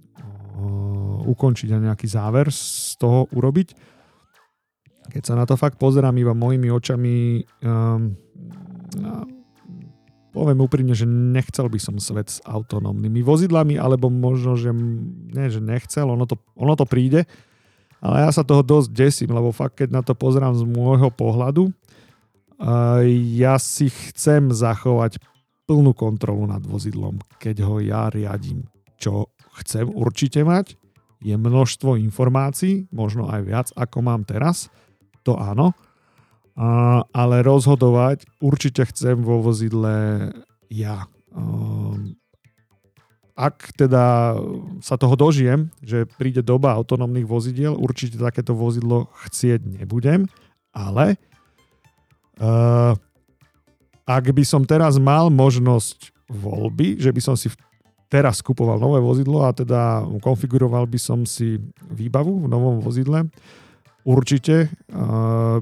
ukončiť 1.26 1.74
a 1.74 1.82
nejaký 1.90 2.06
záver 2.06 2.54
z 2.54 2.94
toho 3.02 3.26
urobiť. 3.34 3.74
Keď 5.10 5.22
sa 5.26 5.34
na 5.34 5.42
to 5.42 5.58
fakt 5.58 5.82
pozerám 5.82 6.14
iba 6.14 6.30
mojimi 6.30 6.70
očami, 6.70 7.42
um, 7.66 8.14
poviem 10.30 10.58
úprimne, 10.62 10.94
že 10.94 11.04
nechcel 11.04 11.66
by 11.66 11.78
som 11.82 11.98
svet 11.98 12.30
s 12.30 12.38
autonómnymi 12.46 13.20
vozidlami, 13.20 13.74
alebo 13.76 14.06
možno, 14.08 14.54
že 14.54 14.70
nie, 14.72 15.50
že 15.50 15.58
nechcel, 15.58 16.06
ono 16.06 16.24
to, 16.24 16.38
ono 16.54 16.78
to 16.78 16.86
príde, 16.86 17.26
ale 18.02 18.26
ja 18.26 18.30
sa 18.34 18.42
toho 18.42 18.66
dosť 18.66 18.88
desím, 18.90 19.30
lebo 19.30 19.54
fakt, 19.54 19.78
keď 19.78 19.88
na 19.94 20.02
to 20.02 20.14
pozerám 20.14 20.58
z 20.58 20.66
môjho 20.66 21.10
pohľadu, 21.12 21.70
ja 23.34 23.54
si 23.58 23.90
chcem 23.90 24.54
zachovať 24.54 25.18
plnú 25.66 25.94
kontrolu 25.94 26.46
nad 26.46 26.62
vozidlom, 26.62 27.18
keď 27.42 27.66
ho 27.66 27.82
ja 27.82 28.06
riadím. 28.06 28.70
Čo 29.02 29.34
chcem 29.58 29.90
určite 29.90 30.46
mať, 30.46 30.78
je 31.22 31.34
množstvo 31.34 31.98
informácií, 31.98 32.86
možno 32.94 33.30
aj 33.30 33.40
viac, 33.42 33.68
ako 33.74 33.98
mám 34.02 34.22
teraz, 34.22 34.70
to 35.22 35.38
áno, 35.38 35.74
ale 37.14 37.36
rozhodovať 37.46 38.26
určite 38.42 38.86
chcem 38.90 39.22
vo 39.22 39.42
vozidle 39.42 40.30
ja. 40.70 41.06
A 43.32 43.48
ak 43.48 43.74
teda 43.74 44.36
sa 44.84 45.00
toho 45.00 45.16
dožijem, 45.16 45.72
že 45.80 46.04
príde 46.04 46.44
doba 46.44 46.76
autonómnych 46.76 47.24
vozidiel, 47.24 47.74
určite 47.74 48.20
takéto 48.20 48.52
vozidlo 48.52 49.08
chcieť 49.24 49.82
nebudem, 49.82 50.28
ale 50.76 51.16
uh, 51.16 51.31
ak 54.06 54.24
by 54.32 54.44
som 54.44 54.62
teraz 54.64 54.96
mal 54.96 55.28
možnosť 55.28 56.12
voľby, 56.32 56.96
že 56.96 57.12
by 57.12 57.20
som 57.20 57.36
si 57.36 57.52
teraz 58.12 58.44
kupoval 58.44 58.76
nové 58.76 59.00
vozidlo 59.00 59.48
a 59.48 59.56
teda 59.56 60.04
konfiguroval 60.20 60.84
by 60.84 61.00
som 61.00 61.24
si 61.24 61.56
výbavu 61.88 62.44
v 62.44 62.48
novom 62.48 62.84
vozidle, 62.84 63.24
určite, 64.04 64.68
uh, 64.92 65.58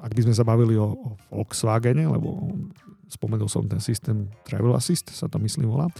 ak 0.00 0.12
by 0.12 0.20
sme 0.28 0.34
sa 0.36 0.44
bavili 0.44 0.76
o, 0.76 0.92
o 0.92 1.08
Volkswagene, 1.32 2.04
lebo 2.04 2.52
spomenul 3.10 3.50
som 3.50 3.66
ten 3.66 3.82
systém 3.82 4.30
Travel 4.46 4.76
Assist, 4.76 5.10
sa 5.10 5.26
to 5.26 5.40
myslím 5.42 5.72
volá. 5.72 5.90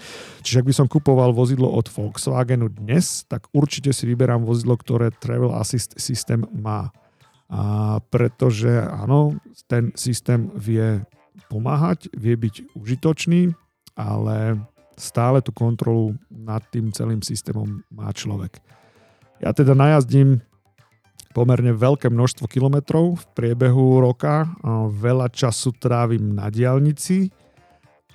Čiže 0.47 0.63
ak 0.63 0.69
by 0.69 0.75
som 0.77 0.87
kupoval 0.87 1.35
vozidlo 1.35 1.67
od 1.67 1.91
Volkswagenu 1.91 2.71
dnes, 2.71 3.27
tak 3.27 3.51
určite 3.51 3.91
si 3.91 4.07
vyberám 4.07 4.47
vozidlo, 4.47 4.79
ktoré 4.79 5.11
Travel 5.11 5.51
Assist 5.57 5.99
systém 5.99 6.47
má. 6.55 6.95
A 7.51 7.99
pretože 8.15 8.71
áno, 8.79 9.35
ten 9.67 9.91
systém 9.99 10.55
vie 10.55 11.03
pomáhať, 11.51 12.07
vie 12.15 12.39
byť 12.39 12.79
užitočný, 12.79 13.51
ale 13.99 14.55
stále 14.95 15.43
tú 15.43 15.51
kontrolu 15.51 16.15
nad 16.31 16.63
tým 16.71 16.95
celým 16.95 17.27
systémom 17.27 17.83
má 17.91 18.15
človek. 18.15 18.63
Ja 19.43 19.51
teda 19.51 19.75
najazdím 19.75 20.47
pomerne 21.35 21.75
veľké 21.75 22.07
množstvo 22.11 22.47
kilometrov 22.47 23.19
v 23.19 23.25
priebehu 23.35 23.99
roka. 24.03 24.51
Veľa 24.95 25.31
času 25.31 25.75
trávim 25.75 26.35
na 26.35 26.51
diálnici 26.51 27.35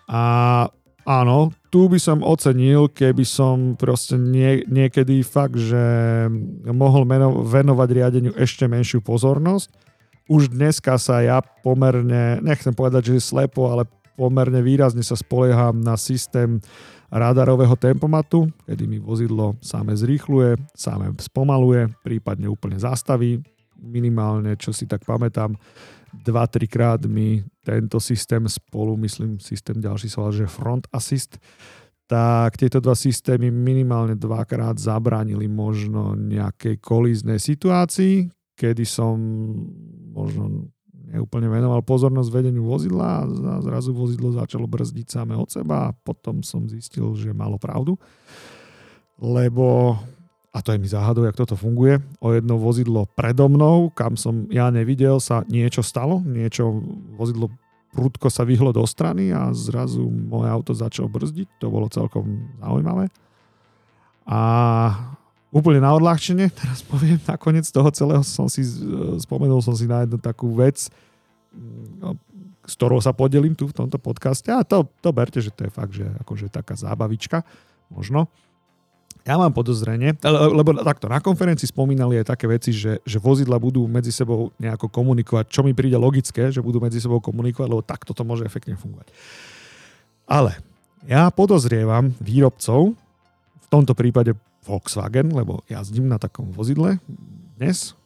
a 0.08 0.63
áno, 1.04 1.52
tu 1.75 1.91
by 1.91 1.99
som 1.99 2.23
ocenil, 2.23 2.88
keby 2.88 3.27
som 3.27 3.75
proste 3.75 4.15
nie, 4.15 4.63
niekedy 4.63 5.19
fakt, 5.27 5.59
že 5.59 5.83
mohol 6.71 7.03
meno, 7.03 7.43
venovať 7.43 7.89
riadeniu 7.91 8.31
ešte 8.31 8.63
menšiu 8.63 9.03
pozornosť. 9.03 9.67
Už 10.31 10.55
dneska 10.55 10.95
sa 10.95 11.19
ja 11.19 11.43
pomerne, 11.43 12.39
nechcem 12.39 12.71
povedať, 12.71 13.11
že 13.11 13.19
slepo, 13.19 13.75
ale 13.75 13.83
pomerne 14.15 14.63
výrazne 14.63 15.03
sa 15.03 15.19
spolieham 15.19 15.83
na 15.83 15.99
systém 15.99 16.63
radarového 17.11 17.75
tempomatu, 17.75 18.47
kedy 18.63 18.88
mi 18.88 19.03
vozidlo 19.03 19.59
same 19.59 19.99
zrýchluje, 19.99 20.55
same 20.79 21.11
spomaluje, 21.19 21.91
prípadne 22.07 22.47
úplne 22.47 22.79
zastaví. 22.79 23.43
Minimálne, 23.79 24.55
čo 24.55 24.71
si 24.71 24.88
tak 24.88 25.03
pamätám, 25.03 25.55
2-3 26.23 26.71
krát 26.71 27.01
mi 27.05 27.43
tento 27.59 27.99
systém 27.99 28.47
spolu, 28.47 28.95
myslím, 29.03 29.41
systém 29.43 29.75
ďalší 29.75 30.07
sa 30.07 30.23
volá, 30.23 30.31
že 30.31 30.47
Front 30.47 30.88
Assist, 30.95 31.35
tak 32.05 32.55
tieto 32.61 32.77
dva 32.77 32.93
systémy 32.93 33.49
minimálne 33.49 34.13
dvakrát 34.13 34.77
zabránili 34.77 35.49
možno 35.49 36.13
nejakej 36.13 36.77
kolíznej 36.77 37.41
situácii, 37.41 38.29
kedy 38.53 38.85
som 38.85 39.17
možno 40.13 40.69
neúplne 41.05 41.49
venoval 41.49 41.81
pozornosť 41.81 42.29
vedeniu 42.29 42.65
vozidla 42.65 43.25
a 43.25 43.27
zrazu 43.61 43.93
vozidlo 43.93 44.33
začalo 44.33 44.69
brzdiť 44.69 45.07
samé 45.09 45.33
od 45.38 45.49
seba 45.49 45.89
a 45.89 45.95
potom 45.95 46.45
som 46.45 46.65
zistil, 46.69 47.13
že 47.17 47.33
malo 47.33 47.57
pravdu. 47.57 47.97
Lebo, 49.17 49.97
a 50.55 50.63
to 50.63 50.71
je 50.71 50.79
mi 50.79 50.87
záhadou, 50.87 51.27
jak 51.27 51.35
toto 51.35 51.59
funguje, 51.59 51.99
o 52.23 52.31
jedno 52.31 52.55
vozidlo 52.55 53.11
predo 53.11 53.51
mnou, 53.51 53.91
kam 53.91 54.15
som 54.15 54.47
ja 54.47 54.71
nevidel, 54.71 55.19
sa 55.19 55.43
niečo 55.51 55.83
stalo, 55.83 56.23
niečo, 56.23 56.79
vozidlo 57.19 57.51
prudko 57.91 58.31
sa 58.31 58.47
vyhlo 58.47 58.71
do 58.71 58.83
strany 58.87 59.35
a 59.35 59.51
zrazu 59.51 60.07
moje 60.07 60.47
auto 60.47 60.71
začalo 60.71 61.11
brzdiť, 61.11 61.59
to 61.59 61.67
bolo 61.67 61.91
celkom 61.91 62.47
zaujímavé. 62.63 63.11
A 64.23 64.39
úplne 65.51 65.83
na 65.83 65.91
odľahčenie, 65.91 66.47
teraz 66.59 66.79
poviem, 66.87 67.19
nakoniec 67.27 67.67
toho 67.67 67.91
celého 67.91 68.23
som 68.23 68.47
si, 68.47 68.63
spomenul 69.19 69.59
som 69.59 69.75
si 69.75 69.91
na 69.91 70.07
jednu 70.07 70.23
takú 70.23 70.55
vec, 70.55 70.87
no, 71.99 72.15
s 72.63 72.79
ktorou 72.79 73.03
sa 73.03 73.11
podelím 73.11 73.59
tu 73.59 73.67
v 73.67 73.75
tomto 73.75 73.99
podcaste 73.99 74.55
a 74.55 74.63
to, 74.63 74.87
to 75.03 75.11
berte, 75.11 75.39
že 75.43 75.51
to 75.51 75.67
je 75.67 75.71
fakt, 75.71 75.91
že 75.95 76.07
akože 76.23 76.47
taká 76.47 76.79
zábavička, 76.79 77.43
možno. 77.91 78.31
Ja 79.25 79.41
mám 79.41 79.57
podozrenie, 79.57 80.13
lebo 80.21 80.77
takto, 80.85 81.09
na 81.09 81.17
konferencii 81.17 81.73
spomínali 81.73 82.21
aj 82.21 82.29
také 82.29 82.45
veci, 82.45 82.69
že, 82.69 83.01
že 83.01 83.17
vozidla 83.17 83.57
budú 83.57 83.89
medzi 83.89 84.13
sebou 84.13 84.53
nejako 84.61 84.85
komunikovať, 84.85 85.49
čo 85.49 85.65
mi 85.65 85.73
príde 85.73 85.97
logické, 85.97 86.53
že 86.53 86.61
budú 86.61 86.77
medzi 86.77 87.01
sebou 87.01 87.17
komunikovať, 87.17 87.65
lebo 87.65 87.81
takto 87.81 88.13
to 88.13 88.21
môže 88.21 88.45
efektne 88.45 88.77
fungovať. 88.77 89.09
Ale 90.29 90.61
ja 91.09 91.33
podozrievam 91.33 92.13
výrobcov, 92.21 92.93
v 93.65 93.67
tomto 93.73 93.97
prípade 93.97 94.38
Volkswagen, 94.61 95.33
lebo 95.33 95.65
jazdím 95.65 96.05
na 96.05 96.21
takom 96.21 96.53
vozidle 96.53 97.01
dnes. 97.57 97.97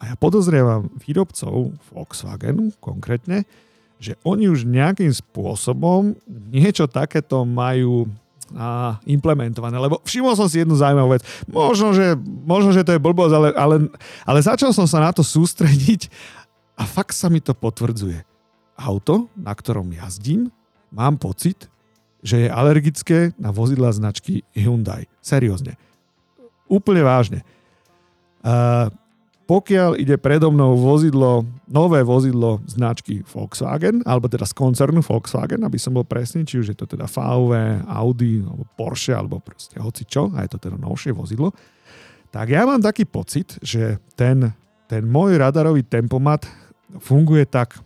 A 0.00 0.12
ja 0.12 0.14
podozrievam 0.16 0.88
výrobcov 0.96 1.76
Volkswagenu 1.92 2.72
konkrétne, 2.80 3.44
že 4.00 4.16
oni 4.24 4.48
už 4.48 4.68
nejakým 4.68 5.12
spôsobom 5.12 6.16
niečo 6.52 6.84
takéto 6.88 7.44
majú 7.48 8.08
a 8.54 9.00
implementované. 9.08 9.74
Lebo 9.80 9.98
všimol 10.06 10.38
som 10.38 10.46
si 10.46 10.62
jednu 10.62 10.78
zaujímavú 10.78 11.18
vec. 11.18 11.22
Možno, 11.50 11.90
že, 11.90 12.14
možno, 12.46 12.70
že 12.70 12.86
to 12.86 12.94
je 12.94 13.02
blbosť, 13.02 13.34
ale, 13.34 13.48
ale, 13.58 13.76
ale 14.22 14.38
začal 14.38 14.70
som 14.70 14.86
sa 14.86 15.02
na 15.02 15.10
to 15.10 15.26
sústrediť 15.26 16.06
a 16.78 16.86
fakt 16.86 17.16
sa 17.16 17.26
mi 17.26 17.42
to 17.42 17.56
potvrdzuje. 17.56 18.22
Auto, 18.76 19.32
na 19.34 19.56
ktorom 19.56 19.88
jazdím, 19.90 20.52
mám 20.92 21.16
pocit, 21.16 21.66
že 22.20 22.46
je 22.46 22.48
alergické 22.52 23.32
na 23.40 23.50
vozidla 23.50 23.90
značky 23.90 24.44
Hyundai. 24.52 25.08
Seriózne. 25.24 25.80
Úplne 26.68 27.02
vážne. 27.06 27.40
Uh, 28.42 28.90
pokiaľ 29.46 29.94
ide 30.02 30.18
predo 30.18 30.50
mnou 30.50 30.74
vozidlo, 30.74 31.46
nové 31.70 32.02
vozidlo 32.02 32.58
značky 32.66 33.22
Volkswagen, 33.22 34.02
alebo 34.02 34.26
teda 34.26 34.42
z 34.42 34.54
koncernu 34.58 35.06
Volkswagen, 35.06 35.62
aby 35.62 35.78
som 35.78 35.94
bol 35.94 36.02
presný, 36.02 36.42
či 36.42 36.58
už 36.58 36.74
je 36.74 36.76
to 36.76 36.90
teda 36.90 37.06
VW, 37.06 37.54
Audi, 37.86 38.42
alebo 38.42 38.66
Porsche, 38.74 39.14
alebo 39.14 39.38
proste 39.38 39.78
hoci 39.78 40.02
čo, 40.02 40.34
a 40.34 40.42
je 40.42 40.50
to 40.50 40.58
teda 40.58 40.74
novšie 40.74 41.14
vozidlo, 41.14 41.54
tak 42.34 42.50
ja 42.50 42.66
mám 42.66 42.82
taký 42.82 43.06
pocit, 43.06 43.54
že 43.62 44.02
ten, 44.18 44.50
ten 44.90 45.06
môj 45.06 45.38
radarový 45.38 45.86
tempomat 45.86 46.50
funguje 46.98 47.46
tak 47.46 47.78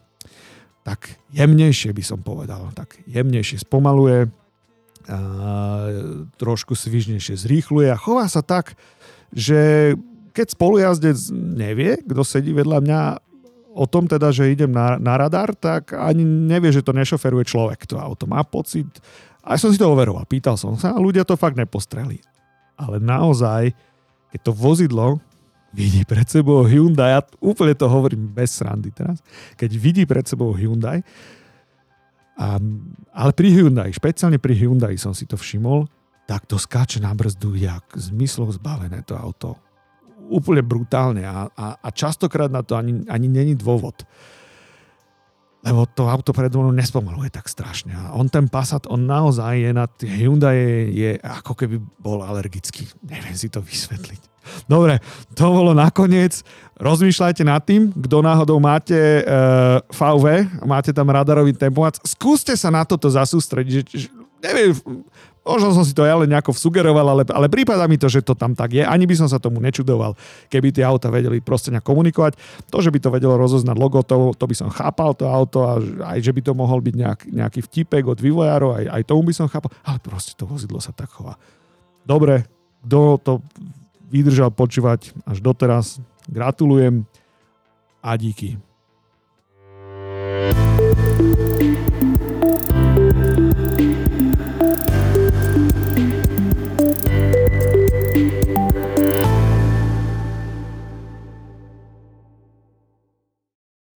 tak 0.81 1.13
jemnejšie 1.37 1.93
by 1.93 2.01
som 2.01 2.25
povedal, 2.25 2.73
tak 2.73 2.97
jemnejšie 3.05 3.61
spomaluje, 3.63 4.33
a 5.11 5.19
trošku 6.39 6.77
svižnejšie 6.77 7.35
zrýchluje 7.35 7.89
a 7.91 7.99
chová 7.99 8.31
sa 8.31 8.45
tak, 8.45 8.79
že 9.35 9.93
keď 10.41 10.57
spolujazdec 10.57 11.19
nevie, 11.37 12.01
kto 12.01 12.25
sedí 12.25 12.57
vedľa 12.57 12.81
mňa 12.81 13.01
o 13.77 13.85
tom 13.85 14.09
teda, 14.09 14.33
že 14.33 14.49
idem 14.49 14.73
na, 14.73 14.97
na 14.97 15.21
radar, 15.21 15.53
tak 15.53 15.93
ani 15.93 16.25
nevie, 16.25 16.73
že 16.73 16.81
to 16.81 16.97
nešoferuje 16.97 17.45
človek. 17.45 17.85
To 17.93 18.01
auto 18.01 18.25
má 18.25 18.41
pocit. 18.41 18.89
Aj 19.45 19.61
som 19.61 19.69
si 19.69 19.77
to 19.77 19.93
overoval, 19.93 20.25
pýtal 20.25 20.57
som 20.57 20.81
sa 20.81 20.97
a 20.97 20.99
ľudia 20.99 21.29
to 21.29 21.37
fakt 21.37 21.61
nepostreli. 21.61 22.25
Ale 22.81 22.97
naozaj, 22.97 23.77
keď 24.33 24.41
to 24.41 24.53
vozidlo 24.57 25.21
vidí 25.77 26.03
pred 26.09 26.25
sebou 26.25 26.65
Hyundai, 26.65 27.15
ja 27.15 27.23
úplne 27.39 27.77
to 27.77 27.87
hovorím 27.87 28.33
bez 28.33 28.57
srandy 28.57 28.91
teraz, 28.91 29.21
keď 29.55 29.71
vidí 29.77 30.03
pred 30.09 30.25
sebou 30.25 30.51
Hyundai, 30.57 31.05
a, 32.41 32.57
ale 33.13 33.33
pri 33.37 33.53
Hyundai, 33.53 33.93
špeciálne 33.93 34.41
pri 34.41 34.57
Hyundai 34.57 34.97
som 34.97 35.13
si 35.13 35.29
to 35.29 35.37
všimol, 35.37 35.85
tak 36.25 36.49
to 36.49 36.57
skáče 36.57 36.99
na 36.99 37.13
brzdu 37.13 37.55
jak 37.61 37.85
zmyslov 37.93 38.57
zbavené 38.57 39.05
to 39.05 39.15
auto. 39.15 39.61
Úplne 40.31 40.63
brutálne 40.63 41.27
a, 41.27 41.51
a, 41.51 41.67
a 41.83 41.89
častokrát 41.91 42.49
na 42.49 42.63
to 42.63 42.79
ani, 42.79 43.03
ani 43.11 43.27
není 43.27 43.59
dôvod 43.59 44.07
lebo 45.61 45.85
to 45.85 46.09
auto 46.09 46.33
pred 46.33 46.49
mnou 46.49 46.73
nespomaluje 46.73 47.29
tak 47.29 47.45
strašne. 47.45 47.93
A 47.93 48.17
on 48.17 48.33
ten 48.33 48.49
Passat, 48.49 48.89
on 48.89 49.05
naozaj 49.05 49.61
je 49.61 49.71
na 49.77 49.85
tie 49.85 50.09
Hyundai 50.09 50.57
je, 50.57 50.81
je 50.97 51.11
ako 51.21 51.53
keby 51.53 51.77
bol 52.01 52.25
alergický. 52.25 52.89
Neviem 53.05 53.37
si 53.37 53.53
to 53.53 53.61
vysvetliť. 53.61 54.31
Dobre, 54.65 54.97
to 55.37 55.53
bolo 55.53 55.77
nakoniec. 55.77 56.41
Rozmýšľajte 56.81 57.45
nad 57.45 57.61
tým, 57.61 57.93
kto 57.93 58.25
náhodou 58.25 58.57
máte 58.57 58.97
e, 58.97 59.23
VV, 59.93 60.49
máte 60.65 60.97
tam 60.97 61.13
radarový 61.13 61.53
tempomat, 61.53 62.01
skúste 62.09 62.57
sa 62.57 62.73
na 62.73 62.89
toto 62.89 63.13
zasústrediť. 63.13 63.85
Že, 63.85 64.09
neviem, 64.41 64.73
Možno 65.41 65.73
som 65.73 65.89
si 65.89 65.97
to 65.97 66.05
ja 66.05 66.21
nejako 66.21 66.53
sugeroval, 66.53 67.17
ale, 67.17 67.25
ale 67.33 67.49
prípada 67.49 67.89
mi 67.89 67.97
to, 67.97 68.13
že 68.13 68.21
to 68.21 68.37
tam 68.37 68.53
tak 68.53 68.77
je. 68.77 68.85
Ani 68.85 69.09
by 69.09 69.17
som 69.17 69.29
sa 69.29 69.41
tomu 69.41 69.57
nečudoval, 69.65 70.13
keby 70.53 70.69
tie 70.69 70.85
auta 70.85 71.09
vedeli 71.09 71.41
proste 71.41 71.73
nejak 71.73 71.81
komunikovať. 71.81 72.37
To, 72.69 72.79
že 72.85 72.93
by 72.93 73.01
to 73.01 73.09
vedelo 73.09 73.41
rozoznať 73.41 73.77
logo, 73.81 74.05
to, 74.05 74.37
to 74.37 74.45
by 74.45 74.53
som 74.53 74.69
chápal 74.69 75.17
to 75.17 75.25
auto 75.25 75.65
a 75.65 75.81
aj, 76.13 76.19
že 76.21 76.37
by 76.37 76.41
to 76.45 76.53
mohol 76.53 76.85
byť 76.85 76.95
nejak, 76.95 77.21
nejaký 77.33 77.61
vtipek 77.65 78.05
od 78.05 78.21
vývojárov, 78.21 78.85
aj, 78.85 78.85
aj 79.01 79.03
tomu 79.09 79.25
by 79.25 79.35
som 79.35 79.49
chápal. 79.49 79.73
Ale 79.81 79.97
proste 80.05 80.37
to 80.37 80.45
vozidlo 80.45 80.77
sa 80.77 80.93
tak 80.93 81.09
chová. 81.09 81.41
Dobre, 82.05 82.45
kto 82.85 83.17
to 83.25 83.33
vydržal 84.13 84.53
počúvať 84.53 85.17
až 85.25 85.41
doteraz, 85.41 86.05
gratulujem 86.29 87.09
a 88.05 88.13
díky. 88.21 88.61